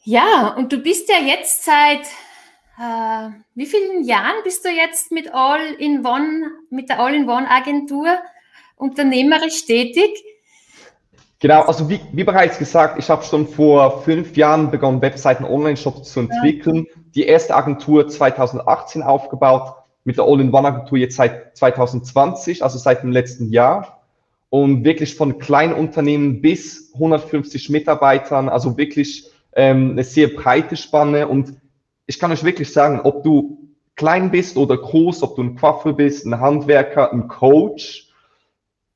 Ja, 0.03 0.49
und 0.57 0.73
du 0.73 0.79
bist 0.79 1.09
ja 1.09 1.19
jetzt 1.19 1.65
seit 1.65 2.07
äh, 2.79 3.31
wie 3.55 3.67
vielen 3.67 4.05
Jahren 4.05 4.43
bist 4.43 4.65
du 4.65 4.69
jetzt 4.69 5.13
mit 5.13 5.33
All-in-One, 5.33 6.51
mit 6.71 6.89
der 6.89 6.99
All-in-One-Agentur 7.01 8.19
unternehmerisch 8.77 9.65
tätig? 9.65 10.11
Genau, 11.39 11.63
also 11.63 11.89
wie, 11.89 12.01
wie 12.13 12.25
bereits 12.25 12.59
gesagt, 12.59 12.99
ich 12.99 13.09
habe 13.11 13.23
schon 13.23 13.47
vor 13.47 14.03
fünf 14.03 14.37
Jahren 14.37 14.71
begonnen, 14.71 15.03
Webseiten 15.03 15.45
Online-Shops 15.45 16.13
zu 16.13 16.21
entwickeln. 16.21 16.87
Ja. 16.89 17.03
Die 17.15 17.27
erste 17.27 17.55
Agentur 17.55 18.09
2018 18.09 19.03
aufgebaut, 19.03 19.75
mit 20.05 20.19
der 20.19 20.25
All-in-One-Agentur 20.25 20.99
jetzt 20.99 21.17
seit 21.17 21.57
2020, 21.57 22.63
also 22.63 22.79
seit 22.79 23.03
dem 23.03 23.11
letzten 23.11 23.51
Jahr. 23.51 24.03
Und 24.51 24.85
wirklich 24.85 25.17
von 25.17 25.39
Kleinunternehmen 25.39 26.41
bis 26.41 26.93
150 26.95 27.71
Mitarbeitern, 27.71 28.49
also 28.49 28.77
wirklich 28.77 29.31
ähm, 29.55 29.93
eine 29.93 30.05
sehr 30.05 30.29
breite 30.29 30.77
Spanne 30.77 31.27
und 31.27 31.55
ich 32.07 32.19
kann 32.19 32.33
euch 32.33 32.45
wirklich 32.45 32.73
sagen, 32.73 33.01
ob 33.01 33.25
du 33.25 33.59
klein 33.97 34.31
bist 34.31 34.57
oder 34.57 34.77
groß, 34.77 35.23
ob 35.23 35.37
du 35.37 35.43
ein 35.43 35.57
Quaffer 35.57 35.93
bist, 35.93 36.27
ein 36.27 36.41
Handwerker, 36.41 37.13
ein 37.13 37.29
Coach, 37.29 38.11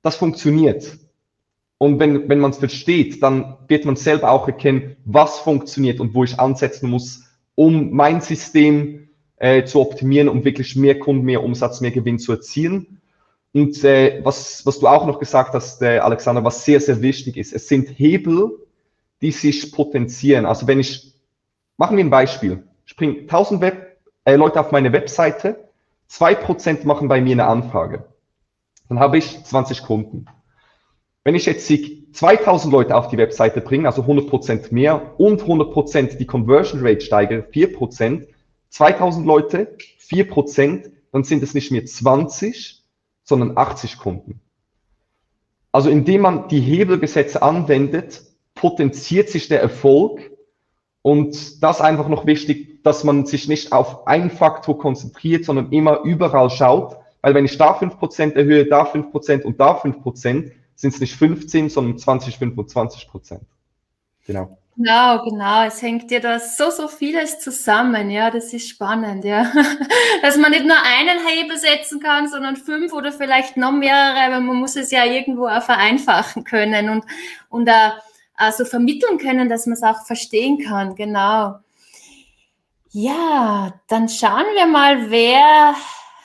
das 0.03 0.17
funktioniert. 0.17 0.99
Und 1.79 2.01
wenn, 2.01 2.29
wenn 2.29 2.41
man 2.41 2.51
es 2.51 2.59
versteht, 2.59 3.23
dann 3.23 3.57
wird 3.69 3.85
man 3.85 3.97
selber 3.97 4.31
auch 4.33 4.49
erkennen, 4.49 4.97
was 5.05 5.39
funktioniert 5.39 6.01
und 6.01 6.15
wo 6.15 6.25
ich 6.25 6.39
ansetzen 6.39 6.91
muss, 6.91 7.25
um 7.55 7.93
mein 7.93 8.21
System 8.21 9.08
äh, 9.39 9.65
zu 9.65 9.81
optimieren, 9.81 10.29
um 10.29 10.45
wirklich 10.45 10.77
mehr 10.77 10.99
Kunden, 10.99 11.25
mehr 11.25 11.43
Umsatz, 11.43 11.81
mehr 11.81 11.91
Gewinn 11.91 12.19
zu 12.19 12.33
erzielen. 12.33 13.01
Und 13.53 13.83
äh, 13.85 14.21
was, 14.25 14.65
was 14.67 14.79
du 14.79 14.87
auch 14.89 15.07
noch 15.07 15.19
gesagt 15.19 15.55
hast, 15.55 15.83
äh, 15.83 15.99
Alexander, 15.99 16.45
was 16.45 16.65
sehr, 16.65 16.81
sehr 16.81 17.01
wichtig 17.01 17.37
ist, 17.37 17.53
es 17.53 17.69
sind 17.69 17.89
Hebel, 17.89 18.51
die 19.21 19.33
sich 19.33 19.73
potenzieren. 19.73 20.47
Also 20.47 20.67
wenn 20.67 20.81
ich, 20.81 21.15
machen 21.77 21.97
wir 21.97 22.05
ein 22.05 22.11
Beispiel, 22.11 22.65
ich 22.87 22.97
bringe 22.97 23.21
1000 23.21 23.61
Web, 23.61 23.99
äh, 24.25 24.37
Leute 24.37 24.61
auf 24.61 24.71
meine 24.71 24.93
Webseite, 24.93 25.69
2% 26.11 26.87
machen 26.87 27.09
bei 27.09 27.21
mir 27.21 27.33
eine 27.33 27.47
Anfrage. 27.47 28.05
Dann 28.89 28.99
habe 28.99 29.19
ich 29.19 29.45
20 29.45 29.83
Kunden. 29.83 30.27
Wenn 31.25 31.35
ich 31.35 31.45
jetzt 31.45 31.71
2000 32.13 32.73
Leute 32.73 32.97
auf 32.97 33.09
die 33.09 33.19
Webseite 33.19 33.61
bringe, 33.61 33.87
also 33.87 34.03
100% 34.03 34.73
mehr 34.73 35.19
und 35.21 35.43
100% 35.43 36.17
die 36.17 36.27
Conversion 36.27 36.81
Rate 36.83 37.03
steigere, 37.03 37.41
4%, 37.41 38.27
2000 38.71 39.27
Leute, 39.27 39.77
4%, 40.01 40.91
dann 41.13 41.25
sind 41.25 41.43
es 41.43 41.55
nicht 41.55 41.71
mehr 41.71 41.85
20, 41.85 42.85
sondern 43.25 43.57
80 43.57 43.99
Kunden. 43.99 44.41
Also 45.73 45.91
indem 45.91 46.23
man 46.23 46.49
die 46.49 46.61
Hebelgesetze 46.61 47.43
anwendet, 47.43 48.23
potenziert 48.55 49.29
sich 49.29 49.49
der 49.49 49.61
Erfolg. 49.61 50.31
Und 51.03 51.63
das 51.63 51.81
einfach 51.81 52.09
noch 52.09 52.27
wichtig, 52.27 52.83
dass 52.83 53.05
man 53.05 53.27
sich 53.27 53.49
nicht 53.49 53.73
auf 53.73 54.07
einen 54.07 54.31
Faktor 54.31 54.79
konzentriert, 54.79 55.45
sondern 55.45 55.73
immer 55.73 56.03
überall 56.03 56.51
schaut. 56.51 56.97
Weil 57.23 57.35
wenn 57.35 57.45
ich 57.45 57.59
da 57.59 57.75
fünf 57.75 57.99
Prozent 57.99 58.37
erhöhe, 58.37 58.67
da 58.67 58.85
fünf 58.85 59.11
Prozent 59.11 59.45
und 59.45 59.61
da 59.61 59.75
fünf 59.75 60.03
Prozent, 60.03 60.53
sind 60.75 60.95
es 60.95 61.01
nicht 61.01 61.17
15, 61.17 61.71
sondern 61.71 61.99
20, 61.99 62.39
25 62.39 63.09
Prozent. 63.09 63.43
Genau. 64.27 64.59
Genau, 64.79 65.25
genau. 65.25 65.65
Es 65.65 65.83
hängt 65.83 66.09
ja 66.13 66.21
da 66.21 66.39
so, 66.39 66.71
so 66.71 66.87
vieles 66.87 67.41
zusammen. 67.41 68.11
Ja, 68.11 68.31
das 68.31 68.53
ist 68.53 68.69
spannend, 68.69 69.25
ja. 69.25 69.51
Dass 70.23 70.37
man 70.37 70.53
nicht 70.53 70.65
nur 70.67 70.77
einen 70.81 71.27
Hebel 71.27 71.57
setzen 71.59 71.99
kann, 71.99 72.29
sondern 72.29 72.55
fünf 72.55 72.93
oder 72.93 73.11
vielleicht 73.11 73.57
noch 73.57 73.73
mehrere, 73.73 74.21
aber 74.21 74.39
man 74.39 74.55
muss 74.55 74.77
es 74.77 74.93
ja 74.93 75.05
irgendwo 75.05 75.49
auch 75.49 75.63
vereinfachen 75.65 76.45
können 76.45 76.91
und, 76.91 77.05
und 77.49 77.69
uh, 77.69 77.91
also 78.37 78.65
vermitteln 78.65 79.19
können, 79.19 79.49
dass 79.49 79.67
man 79.67 79.73
es 79.73 79.83
auch 79.83 80.07
verstehen 80.07 80.59
kann. 80.65 80.95
Genau. 80.95 81.59
Ja, 82.91 83.73
dann 83.89 84.09
schauen 84.09 84.47
wir 84.55 84.67
mal, 84.67 85.11
wer 85.11 85.75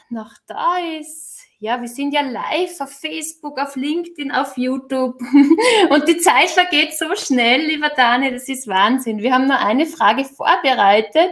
noch 0.09 0.31
da 0.45 0.77
ist. 0.99 1.32
Ja, 1.63 1.79
wir 1.79 1.87
sind 1.87 2.13
ja 2.13 2.19
live 2.19 2.81
auf 2.81 2.91
Facebook, 2.91 3.57
auf 3.57 3.77
LinkedIn, 3.77 4.33
auf 4.33 4.57
YouTube. 4.57 5.17
Und 5.89 6.07
die 6.09 6.17
Zeit 6.17 6.49
vergeht 6.49 6.93
so 6.93 7.15
schnell, 7.15 7.61
lieber 7.61 7.87
Dani, 7.87 8.33
das 8.33 8.49
ist 8.49 8.67
Wahnsinn. 8.67 9.19
Wir 9.19 9.33
haben 9.33 9.47
nur 9.47 9.57
eine 9.57 9.85
Frage 9.85 10.25
vorbereitet. 10.25 11.31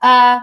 Äh, 0.00 0.36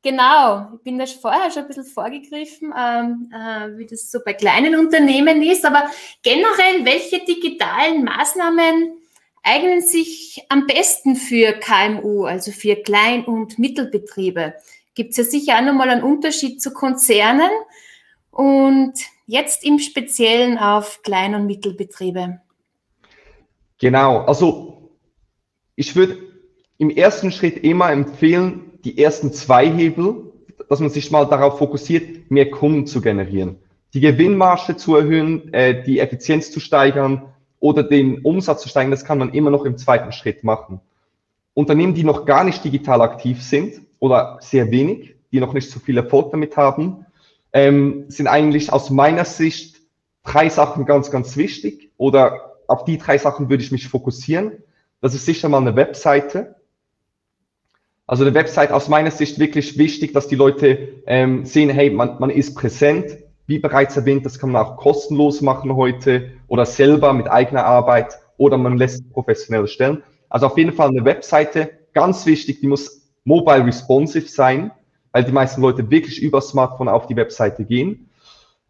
Genau, 0.00 0.68
ich 0.76 0.82
bin 0.84 0.96
da 0.96 1.06
vorher 1.06 1.50
schon 1.50 1.62
ein 1.62 1.68
bisschen 1.68 1.84
vorgegriffen, 1.84 2.72
ähm, 2.76 3.32
äh, 3.34 3.76
wie 3.76 3.84
das 3.84 4.12
so 4.12 4.20
bei 4.24 4.32
kleinen 4.32 4.76
Unternehmen 4.76 5.42
ist, 5.42 5.64
aber 5.64 5.90
generell, 6.22 6.84
welche 6.84 7.24
digitalen 7.24 8.04
Maßnahmen 8.04 8.92
eignen 9.42 9.82
sich 9.82 10.40
am 10.50 10.68
besten 10.68 11.16
für 11.16 11.52
KMU, 11.54 12.24
also 12.24 12.52
für 12.52 12.76
Klein- 12.76 13.24
und 13.24 13.58
Mittelbetriebe? 13.58 14.54
Gibt 14.94 15.10
es 15.10 15.16
ja 15.16 15.24
sicher 15.24 15.58
auch 15.58 15.62
nochmal 15.62 15.90
einen 15.90 16.04
Unterschied 16.04 16.62
zu 16.62 16.72
Konzernen 16.72 17.50
und 18.38 18.92
jetzt 19.26 19.64
im 19.64 19.80
Speziellen 19.80 20.58
auf 20.58 21.02
Klein- 21.02 21.34
und 21.34 21.46
Mittelbetriebe. 21.46 22.38
Genau, 23.80 24.18
also 24.20 24.92
ich 25.74 25.96
würde 25.96 26.18
im 26.78 26.88
ersten 26.88 27.32
Schritt 27.32 27.64
immer 27.64 27.90
empfehlen, 27.90 28.78
die 28.84 28.96
ersten 28.96 29.32
zwei 29.32 29.68
Hebel, 29.68 30.32
dass 30.68 30.78
man 30.78 30.88
sich 30.88 31.10
mal 31.10 31.24
darauf 31.24 31.58
fokussiert, 31.58 32.30
mehr 32.30 32.48
Kunden 32.48 32.86
zu 32.86 33.00
generieren, 33.00 33.56
die 33.92 34.00
Gewinnmarge 34.00 34.76
zu 34.76 34.94
erhöhen, 34.94 35.52
äh, 35.52 35.82
die 35.82 35.98
Effizienz 35.98 36.52
zu 36.52 36.60
steigern 36.60 37.32
oder 37.58 37.82
den 37.82 38.20
Umsatz 38.20 38.62
zu 38.62 38.68
steigern, 38.68 38.92
das 38.92 39.04
kann 39.04 39.18
man 39.18 39.32
immer 39.32 39.50
noch 39.50 39.64
im 39.64 39.78
zweiten 39.78 40.12
Schritt 40.12 40.44
machen. 40.44 40.80
Unternehmen, 41.54 41.94
die 41.94 42.04
noch 42.04 42.24
gar 42.24 42.44
nicht 42.44 42.62
digital 42.62 43.00
aktiv 43.00 43.42
sind 43.42 43.80
oder 43.98 44.38
sehr 44.40 44.70
wenig, 44.70 45.16
die 45.32 45.40
noch 45.40 45.54
nicht 45.54 45.68
so 45.68 45.80
viel 45.80 45.96
Erfolg 45.96 46.30
damit 46.30 46.56
haben, 46.56 47.04
ähm, 47.52 48.06
sind 48.08 48.26
eigentlich 48.26 48.72
aus 48.72 48.90
meiner 48.90 49.24
Sicht 49.24 49.76
drei 50.24 50.48
Sachen 50.48 50.84
ganz, 50.84 51.10
ganz 51.10 51.36
wichtig 51.36 51.92
oder 51.96 52.56
auf 52.66 52.84
die 52.84 52.98
drei 52.98 53.18
Sachen 53.18 53.48
würde 53.48 53.62
ich 53.62 53.72
mich 53.72 53.88
fokussieren. 53.88 54.62
Das 55.00 55.14
ist 55.14 55.26
sicher 55.26 55.48
mal 55.48 55.58
eine 55.58 55.76
Webseite, 55.76 56.56
also 58.08 58.24
eine 58.24 58.32
Website 58.32 58.72
aus 58.72 58.88
meiner 58.88 59.10
Sicht 59.10 59.38
wirklich 59.38 59.76
wichtig, 59.76 60.14
dass 60.14 60.28
die 60.28 60.34
Leute 60.34 61.02
ähm, 61.06 61.44
sehen, 61.44 61.68
hey, 61.68 61.90
man, 61.90 62.18
man 62.18 62.30
ist 62.30 62.54
präsent. 62.54 63.18
Wie 63.46 63.58
bereits 63.58 63.96
erwähnt, 63.96 64.24
das 64.24 64.38
kann 64.38 64.50
man 64.50 64.64
auch 64.64 64.76
kostenlos 64.78 65.42
machen 65.42 65.76
heute 65.76 66.32
oder 66.48 66.64
selber 66.64 67.12
mit 67.12 67.30
eigener 67.30 67.64
Arbeit 67.64 68.18
oder 68.38 68.56
man 68.56 68.78
lässt 68.78 69.10
professionell 69.12 69.66
stellen. 69.66 70.02
Also 70.30 70.46
auf 70.46 70.56
jeden 70.56 70.72
Fall 70.72 70.88
eine 70.88 71.04
Webseite, 71.04 71.70
ganz 71.92 72.24
wichtig, 72.24 72.60
die 72.60 72.66
muss 72.66 73.10
mobile 73.24 73.66
responsive 73.66 74.28
sein, 74.28 74.70
weil 75.12 75.24
die 75.24 75.32
meisten 75.32 75.60
Leute 75.60 75.90
wirklich 75.90 76.22
über 76.22 76.40
Smartphone 76.40 76.88
auf 76.88 77.06
die 77.06 77.16
Webseite 77.16 77.64
gehen. 77.64 78.08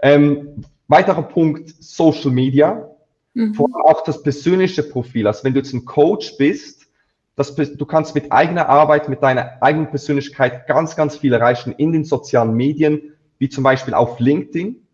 Ähm, 0.01 0.65
weiterer 0.87 1.23
Punkt, 1.23 1.71
Social 1.81 2.31
Media. 2.31 2.89
Mhm. 3.35 3.55
Vor 3.55 3.67
allem 3.67 3.87
auch 3.87 4.05
das 4.05 4.23
persönliche 4.23 4.83
Profil. 4.83 5.27
Also 5.27 5.45
wenn 5.45 5.55
du 5.55 5.61
jetzt 5.61 5.73
ein 5.73 5.85
Coach 5.85 6.37
bist, 6.39 6.89
dass 7.37 7.55
du 7.55 7.87
kannst 7.87 8.17
mit 8.17 8.33
eigener 8.33 8.69
Arbeit, 8.69 9.09
mit 9.09 9.23
deiner 9.23 9.63
eigenen 9.63 9.89
Persönlichkeit 9.89 10.67
ganz, 10.67 10.97
ganz 10.97 11.17
viel 11.17 11.33
erreichen 11.33 11.73
in 11.73 11.93
den 11.93 12.05
sozialen 12.05 12.55
Medien, 12.55 13.15
wie 13.39 13.49
zum 13.49 13.63
Beispiel 13.63 13.95
auf 13.95 14.19
LinkedIn. 14.19 14.85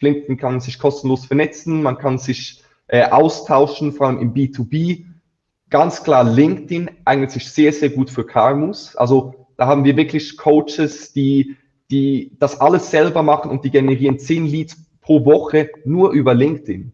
LinkedIn 0.00 0.36
kann 0.36 0.58
sich 0.58 0.80
kostenlos 0.80 1.26
vernetzen, 1.26 1.80
man 1.80 1.98
kann 1.98 2.18
sich 2.18 2.64
äh, 2.88 3.08
austauschen, 3.08 3.92
vor 3.92 4.08
allem 4.08 4.18
im 4.18 4.34
B2B. 4.34 5.04
Ganz 5.70 6.02
klar, 6.02 6.24
LinkedIn 6.24 6.90
eignet 7.04 7.30
sich 7.30 7.48
sehr, 7.50 7.72
sehr 7.72 7.90
gut 7.90 8.10
für 8.10 8.26
KMUs. 8.26 8.96
Also 8.96 9.41
da 9.62 9.68
haben 9.68 9.84
wir 9.84 9.96
wirklich 9.96 10.36
Coaches, 10.36 11.12
die, 11.12 11.56
die 11.88 12.32
das 12.40 12.60
alles 12.60 12.90
selber 12.90 13.22
machen 13.22 13.48
und 13.48 13.64
die 13.64 13.70
generieren 13.70 14.18
zehn 14.18 14.44
Leads 14.44 14.76
pro 15.00 15.24
Woche 15.24 15.70
nur 15.84 16.10
über 16.10 16.34
LinkedIn. 16.34 16.92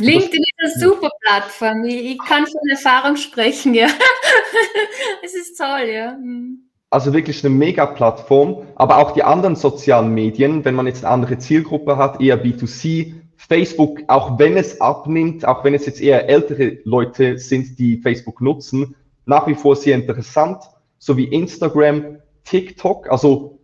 LinkedIn 0.00 0.42
ist 0.42 0.76
eine 0.76 0.90
super 0.90 1.08
Plattform. 1.22 1.82
Ich, 1.86 2.18
kann 2.18 2.46
von 2.46 2.60
Erfahrung 2.70 3.16
sprechen, 3.16 3.72
ja. 3.72 3.86
es 5.24 5.34
ist 5.34 5.56
toll, 5.56 5.88
ja. 5.94 6.12
Hm. 6.12 6.68
Also 6.90 7.14
wirklich 7.14 7.42
eine 7.42 7.54
Mega-Plattform, 7.54 8.66
aber 8.74 8.98
auch 8.98 9.12
die 9.12 9.22
anderen 9.22 9.56
sozialen 9.56 10.12
Medien, 10.12 10.62
wenn 10.66 10.74
man 10.74 10.86
jetzt 10.86 11.06
eine 11.06 11.14
andere 11.14 11.38
Zielgruppe 11.38 11.96
hat, 11.96 12.20
eher 12.20 12.44
B2C, 12.44 13.14
Facebook, 13.38 14.00
auch 14.08 14.38
wenn 14.38 14.58
es 14.58 14.78
abnimmt, 14.78 15.48
auch 15.48 15.64
wenn 15.64 15.72
es 15.72 15.86
jetzt 15.86 16.02
eher 16.02 16.28
ältere 16.28 16.80
Leute 16.84 17.38
sind, 17.38 17.78
die 17.78 17.96
Facebook 17.96 18.42
nutzen, 18.42 18.94
nach 19.24 19.46
wie 19.46 19.54
vor 19.54 19.74
sehr 19.74 19.96
interessant, 19.96 20.64
sowie 21.04 21.24
Instagram, 21.24 22.16
TikTok, 22.44 23.10
also 23.10 23.58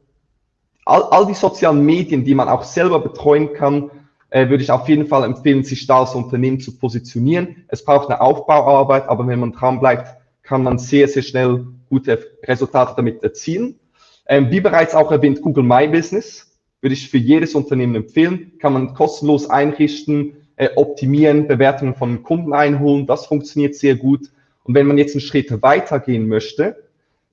all, 0.85 1.05
all 1.05 1.27
die 1.27 1.35
sozialen 1.35 1.85
Medien, 1.87 2.23
die 2.23 2.35
man 2.35 2.49
auch 2.49 2.65
selber 2.65 3.01
betreuen 3.01 3.55
kann, 3.55 3.91
äh, 4.29 4.51
würde 4.51 4.63
ich 4.63 4.71
auf 4.71 4.89
jeden 4.91 5.07
Fall 5.07 5.25
empfehlen, 5.25 5.65
sich 5.65 5.87
da 5.87 6.01
als 6.01 6.15
Unternehmen 6.15 6.61
zu 6.61 6.77
positionieren. 6.77 7.65
Es 7.69 7.83
braucht 7.83 8.11
eine 8.11 8.21
Aufbauarbeit, 8.21 9.09
aber 9.09 9.27
wenn 9.27 9.41
man 9.41 9.53
dran 9.53 9.81
bleibt, 9.81 10.17
kann 10.43 10.63
man 10.63 10.79
sehr, 10.79 11.09
sehr 11.09 11.23
schnell 11.23 11.67
gute 11.89 12.19
Resultate 12.45 12.93
damit 12.97 13.23
erzielen. 13.23 13.81
Ähm, 14.27 14.51
wie 14.51 14.61
bereits 14.61 14.95
auch 14.95 15.11
erwähnt, 15.11 15.41
Google 15.41 15.65
My 15.65 15.89
Business 15.89 16.59
würde 16.83 16.93
ich 16.93 17.09
für 17.09 17.19
jedes 17.19 17.55
Unternehmen 17.55 17.95
empfehlen. 17.95 18.53
Kann 18.59 18.75
man 18.75 18.93
kostenlos 18.93 19.49
einrichten, 19.49 20.35
äh, 20.57 20.69
optimieren, 20.77 21.49
Bewertungen 21.49 21.95
von 21.95 22.23
Kunden 22.23 22.53
einholen. 22.53 23.07
Das 23.07 23.27
funktioniert 23.27 23.75
sehr 23.77 23.97
gut. 23.97 24.31
Und 24.65 24.75
wenn 24.75 24.87
man 24.87 24.99
jetzt 24.99 25.15
einen 25.15 25.23
Schritt 25.23 25.63
weitergehen 25.63 26.29
möchte, 26.29 26.77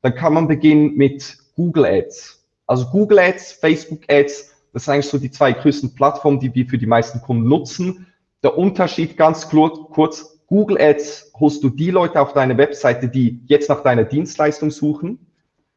dann 0.02 0.16
kann 0.16 0.34
man 0.34 0.48
beginnen 0.48 0.96
mit 0.96 1.38
Google 1.56 1.86
Ads. 1.86 2.46
Also 2.66 2.86
Google 2.88 3.20
Ads, 3.20 3.54
Facebook 3.54 4.02
Ads, 4.10 4.54
das 4.74 4.86
sind 4.86 4.94
eigentlich 4.94 5.08
so 5.08 5.18
die 5.18 5.32
zwei 5.32 5.54
größten 5.54 5.96
Plattformen, 5.96 6.40
die 6.40 6.54
wir 6.54 6.66
für 6.68 6.78
die 6.78 6.86
meisten 6.86 7.22
Kunden 7.22 7.48
nutzen. 7.48 8.08
Der 8.44 8.58
Unterschied 8.58 9.18
ganz 9.18 9.50
kurz, 9.50 10.38
Google 10.48 10.80
Ads 10.80 11.32
holst 11.40 11.64
du 11.64 11.70
die 11.70 11.92
Leute 11.92 12.22
auf 12.22 12.34
deine 12.34 12.58
Webseite, 12.58 13.10
die 13.10 13.42
jetzt 13.48 13.70
nach 13.70 13.84
deiner 13.84 14.04
Dienstleistung 14.04 14.72
suchen. 14.72 15.20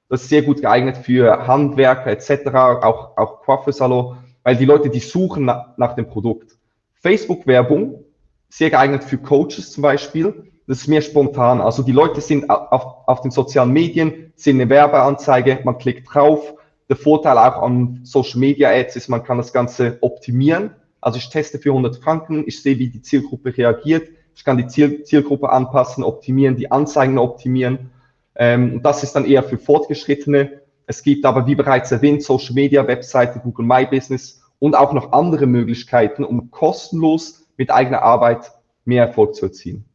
Das 0.08 0.22
ist 0.22 0.28
sehr 0.28 0.42
gut 0.42 0.60
geeignet 0.60 0.96
für 0.98 1.46
Handwerker 1.46 2.10
etc., 2.10 2.48
auch, 2.82 3.16
auch 3.16 3.42
Coiffeursalon, 3.42 4.18
weil 4.42 4.56
die 4.56 4.64
Leute, 4.64 4.90
die 4.90 5.00
suchen 5.00 5.44
nach, 5.44 5.76
nach 5.76 5.94
dem 5.94 6.08
Produkt. 6.08 6.56
Facebook-Werbung, 6.94 8.04
sehr 8.48 8.70
geeignet 8.70 9.04
für 9.04 9.18
Coaches 9.18 9.72
zum 9.72 9.82
Beispiel. 9.82 10.50
Das 10.70 10.82
ist 10.82 10.86
mehr 10.86 11.02
spontan. 11.02 11.60
Also 11.60 11.82
die 11.82 11.90
Leute 11.90 12.20
sind 12.20 12.48
auf, 12.48 13.08
auf 13.08 13.22
den 13.22 13.32
sozialen 13.32 13.72
Medien, 13.72 14.32
sehen 14.36 14.60
eine 14.60 14.70
Werbeanzeige, 14.70 15.58
man 15.64 15.78
klickt 15.78 16.14
drauf, 16.14 16.54
der 16.88 16.94
Vorteil 16.94 17.38
auch 17.38 17.60
an 17.60 17.98
Social 18.04 18.38
Media 18.38 18.70
Ads 18.70 18.94
ist, 18.94 19.08
man 19.08 19.24
kann 19.24 19.38
das 19.38 19.52
Ganze 19.52 19.98
optimieren. 20.00 20.70
Also 21.00 21.18
ich 21.18 21.28
teste 21.28 21.58
für 21.58 21.70
100 21.70 21.96
Franken, 21.96 22.44
ich 22.46 22.62
sehe, 22.62 22.78
wie 22.78 22.88
die 22.88 23.02
Zielgruppe 23.02 23.56
reagiert. 23.56 24.10
Ich 24.36 24.44
kann 24.44 24.58
die 24.58 24.68
Ziel 24.68 25.02
Zielgruppe 25.02 25.50
anpassen, 25.50 26.04
optimieren, 26.04 26.54
die 26.54 26.70
Anzeigen 26.70 27.18
optimieren. 27.18 27.90
Ähm, 28.36 28.80
das 28.80 29.02
ist 29.02 29.16
dann 29.16 29.24
eher 29.24 29.42
für 29.42 29.58
Fortgeschrittene. 29.58 30.60
Es 30.86 31.02
gibt 31.02 31.24
aber, 31.24 31.48
wie 31.48 31.56
bereits 31.56 31.90
erwähnt, 31.90 32.22
Social 32.22 32.54
Media, 32.54 32.86
Webseite, 32.86 33.40
Google 33.40 33.66
My 33.66 33.86
Business 33.86 34.40
und 34.60 34.76
auch 34.76 34.92
noch 34.92 35.10
andere 35.10 35.46
Möglichkeiten, 35.46 36.22
um 36.22 36.52
kostenlos 36.52 37.48
mit 37.56 37.72
eigener 37.72 38.02
Arbeit 38.02 38.52
mehr 38.84 39.06
Erfolg 39.06 39.34
zu 39.34 39.46
erzielen. 39.46 39.89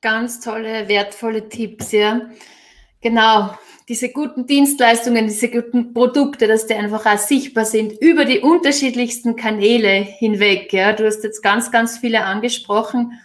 Ganz 0.00 0.40
tolle, 0.40 0.88
wertvolle 0.88 1.48
Tipps, 1.48 1.92
ja. 1.92 2.30
Genau 3.00 3.50
diese 3.88 4.10
guten 4.10 4.46
Dienstleistungen, 4.46 5.26
diese 5.26 5.50
guten 5.50 5.94
Produkte, 5.94 6.46
dass 6.46 6.66
die 6.66 6.74
einfach 6.74 7.06
auch 7.06 7.18
sichtbar 7.18 7.64
sind 7.64 7.98
über 8.02 8.26
die 8.26 8.40
unterschiedlichsten 8.40 9.34
Kanäle 9.34 9.88
hinweg. 9.88 10.72
Ja, 10.74 10.92
du 10.92 11.06
hast 11.06 11.24
jetzt 11.24 11.42
ganz, 11.42 11.70
ganz 11.70 11.96
viele 11.96 12.24
angesprochen. 12.24 13.18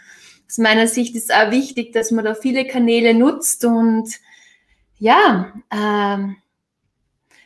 Aus 0.48 0.58
meiner 0.58 0.88
Sicht 0.88 1.16
ist 1.16 1.34
auch 1.34 1.52
wichtig, 1.52 1.92
dass 1.92 2.12
man 2.12 2.24
da 2.24 2.34
viele 2.34 2.66
Kanäle 2.66 3.14
nutzt 3.14 3.66
und 3.66 4.10
ja, 5.00 5.52
ähm, 5.70 6.38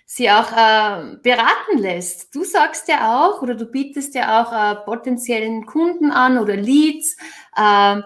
sie 0.05 0.29
auch 0.29 0.51
äh, 0.51 1.15
beraten 1.23 1.79
lässt. 1.79 2.35
Du 2.35 2.43
sagst 2.43 2.87
ja 2.87 3.19
auch 3.19 3.41
oder 3.41 3.55
du 3.55 3.65
bietest 3.65 4.13
ja 4.13 4.43
auch 4.43 4.53
äh, 4.53 4.75
potenziellen 4.85 5.65
Kunden 5.65 6.11
an 6.11 6.37
oder 6.37 6.55
Leads 6.55 7.17
äh, 7.55 8.01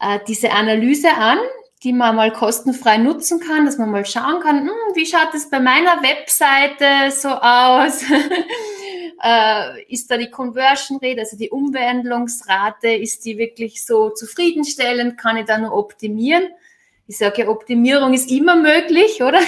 äh 0.00 0.18
diese 0.26 0.50
Analyse 0.50 1.10
an, 1.12 1.38
die 1.82 1.92
man 1.94 2.16
mal 2.16 2.32
kostenfrei 2.32 2.98
nutzen 2.98 3.40
kann, 3.40 3.64
dass 3.64 3.78
man 3.78 3.90
mal 3.90 4.04
schauen 4.04 4.40
kann, 4.42 4.60
hm, 4.60 4.94
wie 4.94 5.06
schaut 5.06 5.32
es 5.34 5.48
bei 5.48 5.60
meiner 5.60 6.02
Webseite 6.02 7.10
so 7.10 7.28
aus? 7.28 8.02
äh, 9.22 9.82
ist 9.88 10.10
da 10.10 10.18
die 10.18 10.30
Conversion 10.30 10.98
Rate, 11.00 11.20
also 11.20 11.38
die 11.38 11.48
Umwandlungsrate, 11.48 12.88
ist 12.88 13.24
die 13.24 13.38
wirklich 13.38 13.84
so 13.84 14.10
zufriedenstellend? 14.10 15.16
Kann 15.16 15.38
ich 15.38 15.46
da 15.46 15.56
nur 15.56 15.72
optimieren? 15.72 16.48
Ich 17.06 17.18
sage 17.18 17.42
ja, 17.42 17.48
Optimierung 17.48 18.12
ist 18.12 18.30
immer 18.30 18.56
möglich, 18.56 19.22
oder? 19.22 19.40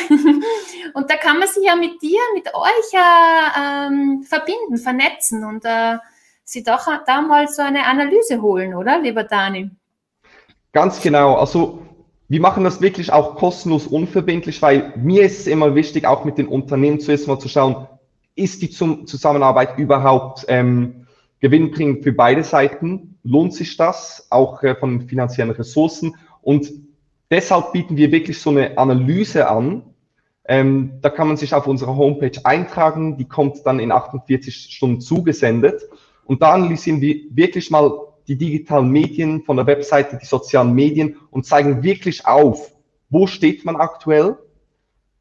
und 0.94 1.10
da 1.10 1.16
kann 1.16 1.38
man 1.38 1.48
sich 1.48 1.64
ja 1.64 1.76
mit 1.76 2.00
dir, 2.00 2.18
mit 2.34 2.48
euch 2.54 2.92
äh, 2.92 3.60
ähm, 3.60 4.24
verbinden, 4.24 4.78
vernetzen 4.78 5.44
und 5.44 5.64
äh, 5.64 5.98
sich 6.44 6.64
doch 6.64 6.88
da 7.06 7.20
mal 7.20 7.46
so 7.46 7.62
eine 7.62 7.84
Analyse 7.84 8.40
holen, 8.42 8.74
oder, 8.74 8.98
lieber 8.98 9.24
Dani? 9.24 9.70
Ganz 10.72 11.00
genau. 11.02 11.35
Also 11.37 11.82
wir 12.28 12.40
machen 12.40 12.64
das 12.64 12.80
wirklich 12.80 13.12
auch 13.12 13.37
kostenlos 13.37 13.87
unverbindlich, 13.87 14.62
weil 14.62 14.94
mir 14.96 15.22
ist 15.24 15.40
es 15.40 15.46
immer 15.46 15.74
wichtig, 15.74 16.06
auch 16.06 16.24
mit 16.24 16.38
den 16.38 16.48
Unternehmen 16.48 17.00
zuerst 17.00 17.28
mal 17.28 17.38
zu 17.38 17.48
schauen, 17.48 17.87
ist 18.35 18.62
die 18.62 18.70
Zusammenarbeit 18.70 19.78
überhaupt 19.78 20.46
ähm, 20.48 21.06
gewinnbringend 21.40 22.02
für 22.02 22.12
beide 22.12 22.42
Seiten? 22.42 23.18
Lohnt 23.22 23.52
sich 23.52 23.76
das 23.76 24.26
auch 24.30 24.62
äh, 24.62 24.74
von 24.74 25.02
finanziellen 25.08 25.50
Ressourcen? 25.50 26.14
Und 26.40 26.72
deshalb 27.30 27.72
bieten 27.72 27.98
wir 27.98 28.11
wirklich 28.11 28.40
so 28.40 28.50
eine 28.50 28.78
Analyse 28.78 29.48
an, 29.48 29.82
Ähm, 30.44 30.98
da 31.02 31.08
kann 31.08 31.28
man 31.28 31.37
sich 31.37 31.54
auf 31.54 31.68
unserer 31.68 31.96
Homepage 31.96 32.40
eintragen, 32.44 33.16
die 33.16 33.28
kommt 33.28 33.64
dann 33.64 33.78
in 33.78 33.92
48 33.92 34.74
Stunden 34.74 35.00
zugesendet. 35.00 35.82
Und 36.24 36.42
da 36.42 36.52
analysieren 36.54 37.00
wir 37.00 37.16
wirklich 37.30 37.70
mal 37.70 37.92
die 38.28 38.37
digitalen 38.37 38.90
Medien 38.90 39.42
von 39.42 39.56
der 39.56 39.66
Webseite, 39.66 40.18
die 40.20 40.26
sozialen 40.26 40.74
Medien 40.74 41.16
und 41.30 41.46
zeigen 41.46 41.82
wirklich 41.82 42.26
auf, 42.26 42.72
wo 43.11 43.26
steht 43.26 43.64
man 43.64 43.76
aktuell, 43.76 44.37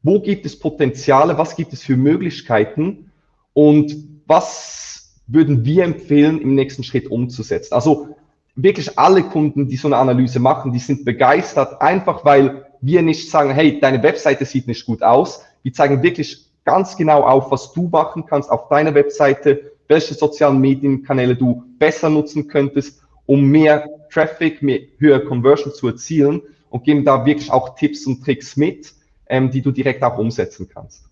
wo 0.02 0.20
gibt 0.20 0.46
es 0.46 0.58
Potenziale, 0.58 1.38
was 1.38 1.56
gibt 1.56 1.72
es 1.72 1.82
für 1.82 1.96
Möglichkeiten 1.96 3.10
und 3.52 3.94
was 4.26 5.14
würden 5.26 5.64
wir 5.64 5.84
empfehlen, 5.84 6.40
im 6.40 6.54
nächsten 6.54 6.84
Schritt 6.84 7.10
umzusetzen. 7.10 7.74
Also 7.74 8.16
wirklich 8.54 8.98
alle 8.98 9.22
Kunden, 9.22 9.68
die 9.68 9.76
so 9.76 9.88
eine 9.88 9.96
Analyse 9.96 10.40
machen, 10.40 10.72
die 10.72 10.78
sind 10.78 11.04
begeistert, 11.04 11.80
einfach 11.80 12.24
weil 12.24 12.66
wir 12.80 13.02
nicht 13.02 13.30
sagen, 13.30 13.50
hey, 13.50 13.80
deine 13.80 14.02
Webseite 14.02 14.44
sieht 14.44 14.66
nicht 14.66 14.84
gut 14.84 15.02
aus. 15.02 15.44
Wir 15.62 15.72
zeigen 15.72 16.02
wirklich 16.02 16.50
ganz 16.64 16.96
genau 16.96 17.22
auf, 17.22 17.50
was 17.50 17.72
du 17.72 17.88
machen 17.88 18.26
kannst 18.26 18.50
auf 18.50 18.68
deiner 18.68 18.94
Webseite, 18.94 19.71
welche 19.92 20.14
sozialen 20.14 20.58
Medienkanäle 20.58 21.36
du 21.36 21.64
besser 21.78 22.08
nutzen 22.08 22.48
könntest, 22.48 23.02
um 23.26 23.44
mehr 23.44 23.86
Traffic, 24.10 24.62
mehr 24.62 24.80
höhere 24.98 25.24
Conversion 25.24 25.74
zu 25.74 25.88
erzielen 25.88 26.40
und 26.70 26.84
geben 26.84 27.04
da 27.04 27.24
wirklich 27.26 27.50
auch 27.50 27.76
Tipps 27.76 28.06
und 28.06 28.24
Tricks 28.24 28.56
mit, 28.56 28.92
ähm, 29.26 29.50
die 29.50 29.60
du 29.60 29.70
direkt 29.70 30.02
auch 30.02 30.16
umsetzen 30.16 30.68
kannst. 30.72 31.04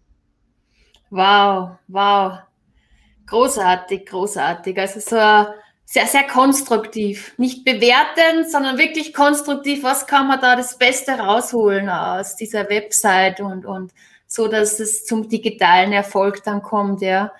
Wow, 1.10 1.72
wow. 1.88 2.38
Großartig, 3.26 4.06
großartig. 4.06 4.78
Also 4.78 5.00
so 5.00 5.16
sehr, 5.84 6.06
sehr 6.06 6.24
konstruktiv. 6.26 7.34
Nicht 7.36 7.64
bewertend, 7.64 8.50
sondern 8.50 8.78
wirklich 8.78 9.12
konstruktiv. 9.12 9.82
Was 9.82 10.06
kann 10.06 10.26
man 10.26 10.40
da 10.40 10.56
das 10.56 10.78
Beste 10.78 11.12
rausholen 11.12 11.90
aus 11.90 12.36
dieser 12.36 12.68
Website 12.70 13.40
und, 13.40 13.66
und 13.66 13.92
so, 14.26 14.48
dass 14.48 14.80
es 14.80 15.04
zum 15.04 15.28
digitalen 15.28 15.92
Erfolg 15.92 16.42
dann 16.44 16.62
kommt, 16.62 17.02
ja. 17.02 17.32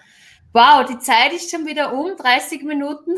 Wow, 0.52 0.84
die 0.84 0.98
Zeit 0.98 1.32
ist 1.32 1.48
schon 1.48 1.64
wieder 1.64 1.92
um, 1.92 2.16
30 2.16 2.64
Minuten. 2.64 3.14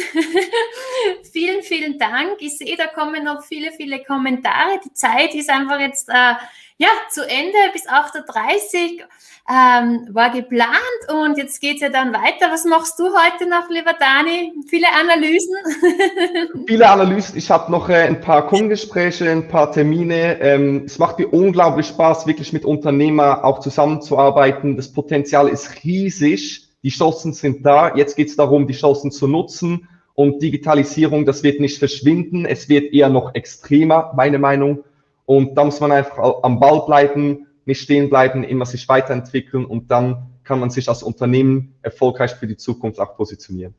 vielen, 1.33 1.63
vielen 1.63 1.99
Dank. 1.99 2.37
Ich 2.41 2.59
sehe, 2.59 2.77
da 2.77 2.89
kommen 2.89 3.25
noch 3.25 3.43
viele, 3.43 3.73
viele 3.73 4.05
Kommentare. 4.05 4.81
Die 4.85 4.93
Zeit 4.93 5.35
ist 5.35 5.49
einfach 5.49 5.81
jetzt 5.81 6.11
äh, 6.11 6.35
ja, 6.77 6.89
zu 7.11 7.23
Ende 7.23 7.57
bis 7.73 7.89
8.30 7.89 8.99
Uhr 8.99 9.09
ähm, 9.49 10.09
war 10.13 10.31
geplant 10.31 10.77
und 11.09 11.39
jetzt 11.39 11.61
geht 11.61 11.77
es 11.77 11.81
ja 11.81 11.89
dann 11.89 12.13
weiter. 12.13 12.51
Was 12.51 12.65
machst 12.65 12.99
du 12.99 13.05
heute 13.05 13.49
noch, 13.49 13.71
lieber 13.71 13.95
Dani? 13.95 14.53
Viele 14.69 14.87
Analysen? 14.89 15.57
Viele 16.67 16.89
Analysen. 16.89 17.39
Ich 17.39 17.51
habe 17.51 17.73
noch 17.73 17.89
äh, 17.89 18.03
ein 18.03 18.21
paar 18.21 18.47
Kundengespräche, 18.47 19.31
ein 19.31 19.49
paar 19.49 19.73
Termine. 19.73 20.39
Ähm, 20.41 20.83
es 20.85 20.99
macht 20.99 21.19
mir 21.19 21.29
unglaublich 21.29 21.87
Spaß, 21.87 22.27
wirklich 22.27 22.53
mit 22.53 22.65
Unternehmer 22.65 23.43
auch 23.45 23.61
zusammenzuarbeiten. 23.61 24.77
Das 24.77 24.93
Potenzial 24.93 25.49
ist 25.49 25.83
riesig. 25.83 26.62
Die 26.83 26.91
Chancen 26.91 27.33
sind 27.33 27.65
da. 27.65 27.95
Jetzt 27.95 28.17
geht 28.17 28.29
es 28.29 28.37
darum, 28.37 28.67
die 28.67 28.75
Chancen 28.75 29.11
zu 29.11 29.29
nutzen. 29.29 29.89
Und 30.15 30.43
Digitalisierung, 30.43 31.25
das 31.25 31.43
wird 31.43 31.61
nicht 31.61 31.79
verschwinden. 31.79 32.45
Es 32.45 32.69
wird 32.69 32.93
eher 32.93 33.09
noch 33.09 33.35
extremer, 33.35 34.13
meine 34.15 34.39
Meinung. 34.39 34.85
Und 35.25 35.55
da 35.55 35.65
muss 35.65 35.81
man 35.81 35.93
einfach 35.93 36.19
am 36.43 36.61
Ball 36.61 36.85
bleiben, 36.85 37.47
nicht 37.65 37.81
stehen 37.81 38.11
bleiben, 38.11 38.45
immer 38.45 38.67
sich 38.67 38.89
weiterentwickeln 38.89 39.65
und 39.65 39.91
dann 39.91 40.27
kann 40.45 40.59
man 40.59 40.71
sich 40.71 40.89
als 40.89 41.03
Unternehmen 41.03 41.75
erfolgreich 41.83 42.33
für 42.33 42.47
die 42.47 42.57
Zukunft 42.57 42.99
auch 42.99 43.17
positionieren. 43.17 43.75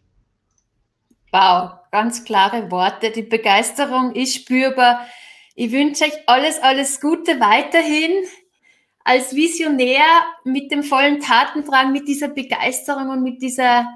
Wow, 1.32 1.72
ganz 1.92 2.24
klare 2.24 2.72
Worte. 2.72 3.12
Die 3.12 3.24
Begeisterung 3.24 4.14
ist 4.14 4.36
spürbar. 4.36 5.06
Ich 5.56 5.72
wünsche 5.72 6.06
euch 6.06 6.14
alles, 6.28 6.62
alles 6.62 7.02
Gute 7.02 7.40
weiterhin. 7.40 8.12
Als 9.04 9.36
Visionär 9.36 10.06
mit 10.44 10.72
dem 10.72 10.84
vollen 10.84 11.20
Tatendrang, 11.20 11.92
mit 11.92 12.08
dieser 12.08 12.30
Begeisterung 12.30 13.10
und 13.10 13.24
mit 13.24 13.42
dieser 13.42 13.88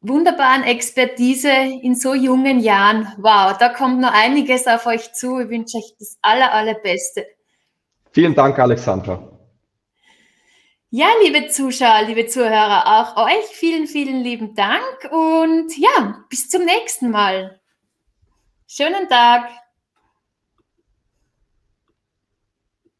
wunderbaren 0.00 0.64
Expertise 0.64 1.50
in 1.50 1.94
so 1.94 2.14
jungen 2.14 2.60
Jahren. 2.60 3.06
Wow, 3.18 3.56
da 3.58 3.68
kommt 3.68 4.00
noch 4.00 4.12
einiges 4.12 4.66
auf 4.66 4.86
euch 4.86 5.12
zu. 5.12 5.40
Ich 5.40 5.48
wünsche 5.48 5.76
euch 5.76 5.94
das 5.98 6.18
aller, 6.22 6.52
allerbeste. 6.52 7.26
Vielen 8.12 8.34
Dank, 8.34 8.58
Alexandra. 8.58 9.30
Ja, 10.92 11.06
liebe 11.22 11.46
Zuschauer, 11.46 12.02
liebe 12.08 12.26
Zuhörer, 12.26 12.84
auch 12.84 13.24
euch 13.24 13.46
vielen, 13.52 13.86
vielen 13.86 14.24
lieben 14.24 14.56
Dank 14.56 15.08
und 15.12 15.78
ja, 15.78 16.24
bis 16.28 16.48
zum 16.48 16.64
nächsten 16.64 17.10
Mal. 17.10 17.60
Schönen 18.66 19.08
Tag. 19.08 19.48